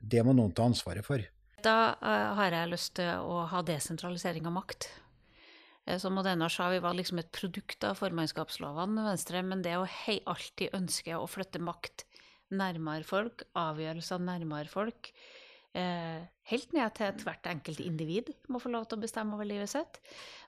[0.00, 1.22] Det må noen ta ansvaret for.
[1.64, 4.90] Da uh, har jeg lyst til å ha desentralisering av makt.
[5.88, 9.88] Eh, som Odena sa, vi var liksom et produkt av formannskapslovene Venstre, men det å
[10.04, 12.04] hei, alltid ønske å flytte makt
[12.54, 15.10] nærmere folk, avgjørelser nærmere folk,
[15.76, 19.48] eh, helt ned til at hvert enkelt individ må få lov til å bestemme over
[19.48, 20.00] livet sitt.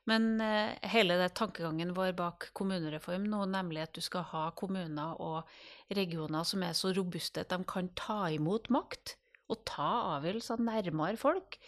[0.09, 5.21] Men eh, hele det tankegangen vår bak kommunereform nå, nemlig at du skal ha kommuner
[5.21, 9.17] og regioner som er så robuste at de kan ta imot makt
[9.51, 11.59] og ta avgjørelser nærmere folk,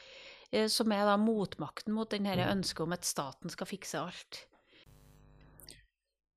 [0.53, 2.49] eh, som er da motmakten mot denne mm.
[2.57, 4.43] ønsket om at staten skal fikse alt.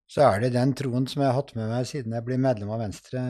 [0.06, 2.70] Så er det den troen som jeg har hatt med meg siden jeg ble medlem
[2.76, 3.22] av Venstre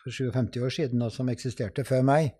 [0.00, 2.32] for 57 år siden, og som eksisterte før meg.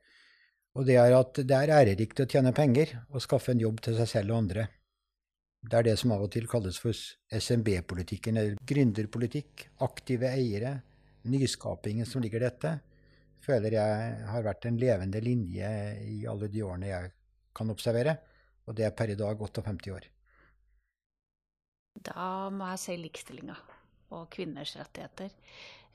[0.77, 3.97] Og det er at det er ærerikt å tjene penger og skaffe en jobb til
[4.01, 4.67] seg selv og andre.
[5.67, 9.67] Det er det som av og til kalles for SMB-politikken, eller gründerpolitikk.
[9.83, 10.77] Aktive eiere,
[11.27, 12.75] nyskapingen som ligger i dette,
[13.47, 15.71] føler jeg har vært en levende linje
[16.11, 17.15] i alle de årene jeg
[17.57, 18.17] kan observere.
[18.67, 20.09] Og det er per i dag 58 år.
[21.97, 23.57] Da må jeg si likestillinga
[24.17, 25.33] og kvinners rettigheter.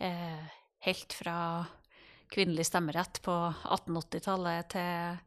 [0.02, 0.45] Eh,
[0.88, 1.38] helt fra
[2.32, 3.34] kvinnelig stemmerett på
[3.68, 5.20] 1880-tallet til,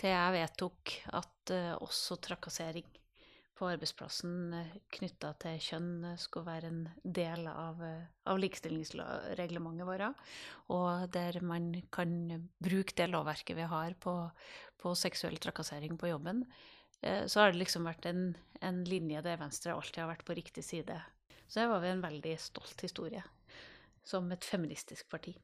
[0.00, 2.97] til, jeg vedtok at eh, også trakassering
[3.58, 9.88] på arbeidsplassen eh, knytta til kjønn eh, skulle være en del av, eh, av likestillingsreglementet
[9.88, 10.24] vårt.
[10.74, 12.12] Og der man kan
[12.62, 14.14] bruke det lovverket vi har på,
[14.78, 16.44] på seksuell trakassering på jobben.
[16.98, 20.64] Så har det liksom vært en, en linje der Venstre alltid har vært på riktig
[20.66, 20.96] side.
[21.46, 23.22] Så det var vi en veldig stolt historie
[24.02, 25.36] som et feministisk parti.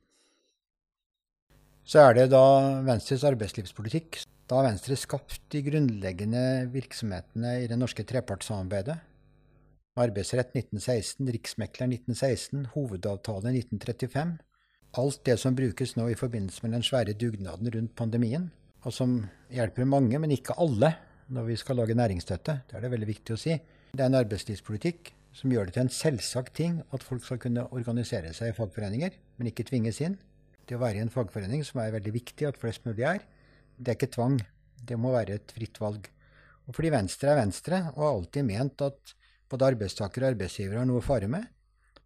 [1.86, 2.42] Så er det da
[2.82, 8.98] Venstres arbeidslivspolitikk da Venstre skapt de grunnleggende virksomhetene i det norske trepartssamarbeidet.
[9.96, 14.34] Arbeidsrett 1916, Riksmekler 1916, hovedavtale 1935.
[15.00, 18.50] Alt det som brukes nå i forbindelse med den svære dugnaden rundt pandemien,
[18.84, 19.16] og som
[19.54, 20.92] hjelper mange, men ikke alle,
[21.32, 22.58] når vi skal lage næringsstøtte.
[22.68, 23.56] Det er det veldig viktig å si.
[23.94, 27.64] Det er en arbeidslivspolitikk som gjør det til en selvsagt ting at folk skal kunne
[27.72, 30.18] organisere seg i fagforeninger, men ikke tvinges inn.
[30.68, 33.24] Det å være i en fagforening, som er veldig viktig at flest mulig er,
[33.76, 34.38] det er ikke tvang.
[34.84, 36.06] Det må være et fritt valg.
[36.68, 39.14] Og fordi Venstre er Venstre, og har alltid ment at
[39.50, 41.44] både arbeidstakere og arbeidsgivere har noe å fare med,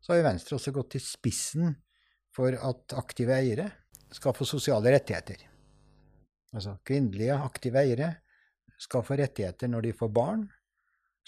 [0.00, 1.74] så har jo Venstre også gått til spissen
[2.34, 3.70] for at aktive eiere
[4.14, 5.42] skal få sosiale rettigheter.
[6.54, 8.12] Altså kvinnelige aktive eiere
[8.80, 10.46] skal få rettigheter når de får barn.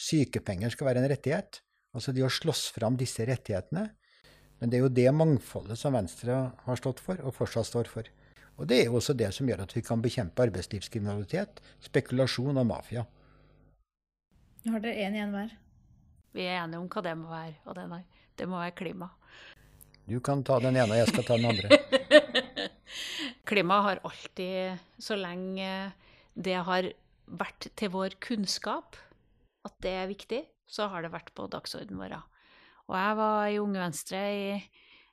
[0.01, 1.61] Sykepenger skal være en rettighet.
[1.95, 3.89] Altså de har slåss fram disse rettighetene.
[4.61, 8.09] Men det er jo det mangfoldet som Venstre har stått for, og fortsatt står for.
[8.61, 12.67] Og det er jo også det som gjør at vi kan bekjempe arbeidslivskriminalitet, spekulasjon og
[12.69, 13.07] mafia.
[14.67, 15.55] Nå har dere én igjen hver.
[16.37, 18.03] Vi er enige om hva det må være, og det, nei,
[18.37, 19.09] det må være klima.
[20.11, 21.81] Du kan ta den ene, og jeg skal ta den andre.
[23.51, 25.71] klima har alltid, så lenge
[26.37, 26.91] det har
[27.31, 28.99] vært til vår kunnskap
[29.67, 32.19] at det er viktig, så har det vært på dagsordenen vår.
[32.91, 34.45] Og jeg var i Unge Venstre i,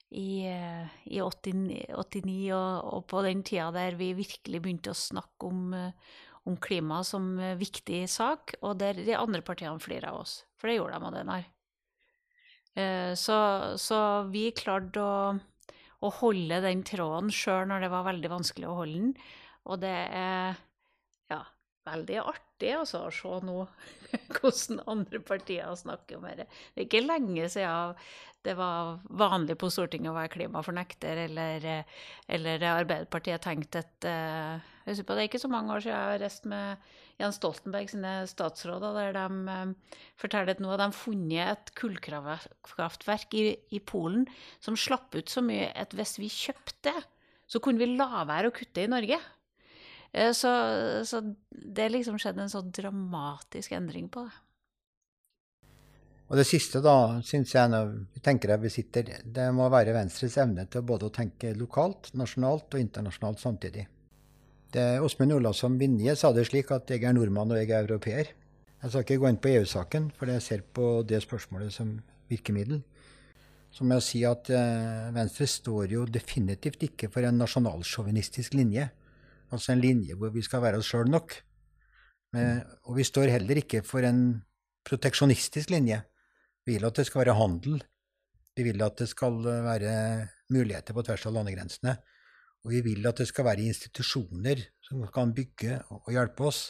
[0.10, 5.50] i, i 89, 89 og, og, på den tida der vi virkelig begynte å snakke
[5.50, 5.76] om,
[6.48, 10.40] om klima som viktig sak, og der de andre partiene flirte av oss.
[10.56, 11.48] For det gjorde de av den her.
[12.78, 13.38] Eh, så,
[13.82, 14.00] så
[14.30, 15.34] vi klarte å,
[16.06, 19.14] å holde den tråden sjøl når det var veldig vanskelig å holde den.
[19.68, 20.60] Og det er
[21.88, 23.60] veldig artig altså, å se nå
[24.38, 26.48] hvordan andre partier snakker om dette.
[26.74, 27.98] Det er ikke lenge siden
[28.46, 31.66] det var vanlig på Stortinget å være klimafornekter, eller,
[32.32, 34.08] eller Arbeiderpartiet tenkte at
[34.88, 36.86] på Det er ikke så mange år siden jeg har reist med
[37.18, 39.74] Jens Stoltenberg sine statsråder, der de um,
[40.22, 44.28] forteller at nå har de funnet et kullkraftverk i, i Polen
[44.64, 47.04] som slapp ut så mye at hvis vi kjøpte det,
[47.52, 49.20] så kunne vi la være å kutte i Norge.
[50.14, 50.52] Eh, så,
[51.08, 54.36] så det liksom skjedde en sånn dramatisk endring på det.
[56.28, 59.94] Og det siste, da, syns jeg når vi tenker at vi sitter, det må være
[59.96, 63.86] Venstres evne til både å tenke lokalt, nasjonalt og internasjonalt samtidig.
[64.76, 68.34] Åsmund Olavsson Vinje sa det slik at jeg er nordmann og jeg er europeer.
[68.84, 71.96] Jeg skal ikke gå inn på EU-saken, for jeg ser på det spørsmålet som
[72.30, 72.84] virkemiddel.
[73.72, 78.90] Så må jeg si at eh, Venstre står jo definitivt ikke for en nasjonalsjåvinistisk linje.
[79.54, 81.36] Altså en linje hvor vi skal være oss sjøl nok.
[82.36, 84.42] Men, og vi står heller ikke for en
[84.88, 86.02] proteksjonistisk linje.
[86.68, 87.80] Vi vil at det skal være handel.
[88.58, 89.94] Vi vil at det skal være
[90.52, 91.96] muligheter på tvers av landegrensene.
[92.66, 96.62] Og vi vil at det skal være institusjoner som kan bygge og hjelpe oss.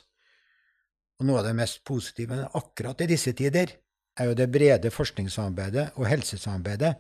[1.17, 3.73] Og noe av det mest positive akkurat i disse tider
[4.17, 6.93] er jo det brede forskningssamarbeidet og helsesamarbeidet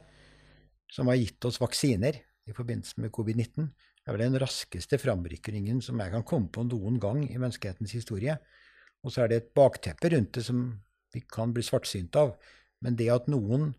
[0.93, 2.17] som har gitt oss vaksiner
[2.47, 3.67] i forbindelse med covid-19,
[4.07, 7.91] det er vel den raskeste framrykkingen som jeg kan komme på noen gang i menneskehetens
[7.91, 8.37] historie.
[9.03, 10.61] Og så er det et bakteppe rundt det som
[11.11, 12.31] vi kan bli svartsynt av.
[12.79, 13.73] Men det at noen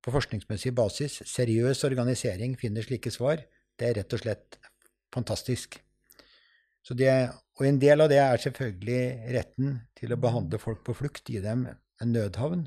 [0.00, 3.44] på forskningsmessig basis, seriøs organisering, finner slike svar,
[3.76, 4.56] det er rett og slett
[5.12, 5.76] fantastisk.
[6.96, 7.12] Det,
[7.60, 11.44] og en del av det er selvfølgelig retten til å behandle folk på flukt, gi
[11.44, 12.64] dem en nødhavn.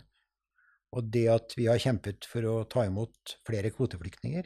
[0.94, 4.46] Og det at vi har kjempet for å ta imot flere kvoteflyktninger,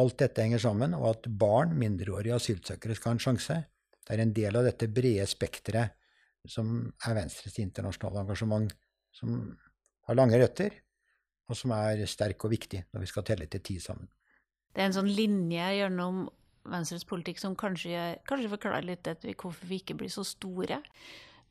[0.00, 3.58] alt dette henger sammen, og at barn, mindreårige asylsøkere, skal ha en sjanse.
[4.02, 5.98] Det er en del av dette brede spekteret
[6.48, 6.72] som
[7.06, 8.72] er Venstres internasjonale engasjement,
[9.14, 9.36] som
[10.08, 10.74] har lange røtter,
[11.48, 14.08] og som er sterk og viktig når vi skal telle til ti sammen.
[14.72, 16.24] Det er en sånn linje gjennom
[16.72, 20.80] Venstres politikk som kanskje, kanskje forklarer litt hvorfor vi ikke blir så store,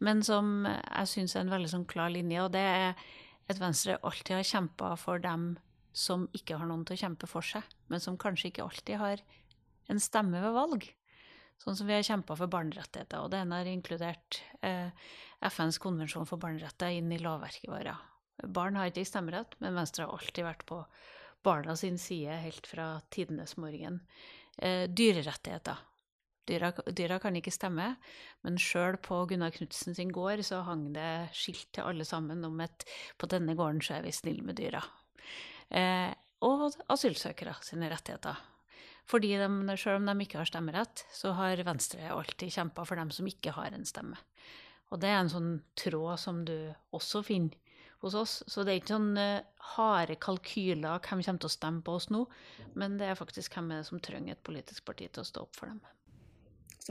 [0.02, 2.96] men som jeg syns er en veldig sånn klar linje, og det er
[3.52, 5.54] at Venstre alltid har kjempa for dem
[5.92, 9.24] som ikke har noen til å kjempe for seg, men som kanskje ikke alltid har
[9.92, 10.88] en stemme ved valg.
[11.62, 14.90] Sånn som vi har kjempa for barnerettigheter, og den har inkludert eh,
[15.46, 18.08] FNs konvensjon for barneretter inn i lovverket vårt.
[18.50, 20.80] Barn har ikke stemmerett, men Venstre har alltid vært på
[21.46, 24.00] barna sin side helt fra tidenes morgen.
[24.58, 25.88] Eh, dyrerettigheter.
[26.50, 27.92] Dyra, dyra, kan ikke stemme,
[28.42, 32.58] men sjøl på Gunnar Knutsen sin gård så hang det skilt til alle sammen om
[32.66, 32.88] at
[33.22, 34.82] på denne gården så er vi snille med dyra
[35.72, 36.12] eh,
[36.46, 38.40] og asylsøkere sine rettigheter.
[39.10, 43.12] Fordi de, selv om de ikke har stemmerett, så har Venstre alltid kjempa for dem
[43.14, 44.20] som ikke har en stemme.
[44.92, 46.56] Og det er en sånn tråd som du
[46.96, 47.58] også finner
[48.02, 48.36] hos oss.
[48.48, 49.44] Så det er ikke sånn uh,
[49.76, 52.26] harde kalkyler hvem kommer til å stemme på oss nå,
[52.80, 55.72] men det er faktisk hvem som trenger et politisk parti til å stå opp for
[55.72, 55.82] dem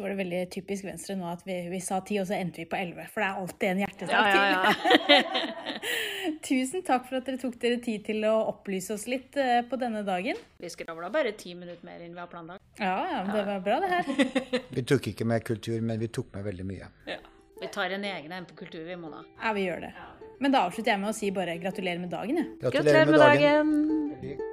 [0.01, 2.63] så var det veldig typisk Venstre nå at vi, vi sa ti, og så endte
[2.63, 3.05] vi på elleve.
[3.13, 4.71] For det er alltid en hjertesak ja, ja,
[5.13, 6.31] ja.
[6.49, 9.77] Tusen takk for at dere tok dere tid til å opplyse oss litt uh, på
[9.83, 10.41] denne dagen.
[10.57, 12.65] Vi skravla bare ti minutter mer enn vi har planlagt.
[12.81, 14.63] Ja, ja, det var bra, det her.
[14.79, 16.89] vi tok ikke med kultur, men vi tok med veldig mye.
[17.11, 17.21] Ja.
[17.61, 19.21] Vi tar en egen en på kultur, vi, Mona.
[19.43, 19.93] Ja, vi gjør det.
[20.41, 22.55] Men da avslutter jeg med å si bare gratulerer med dagen, jeg.
[22.63, 23.77] Gratulerer, gratulerer med dagen.
[24.23, 24.50] dagen.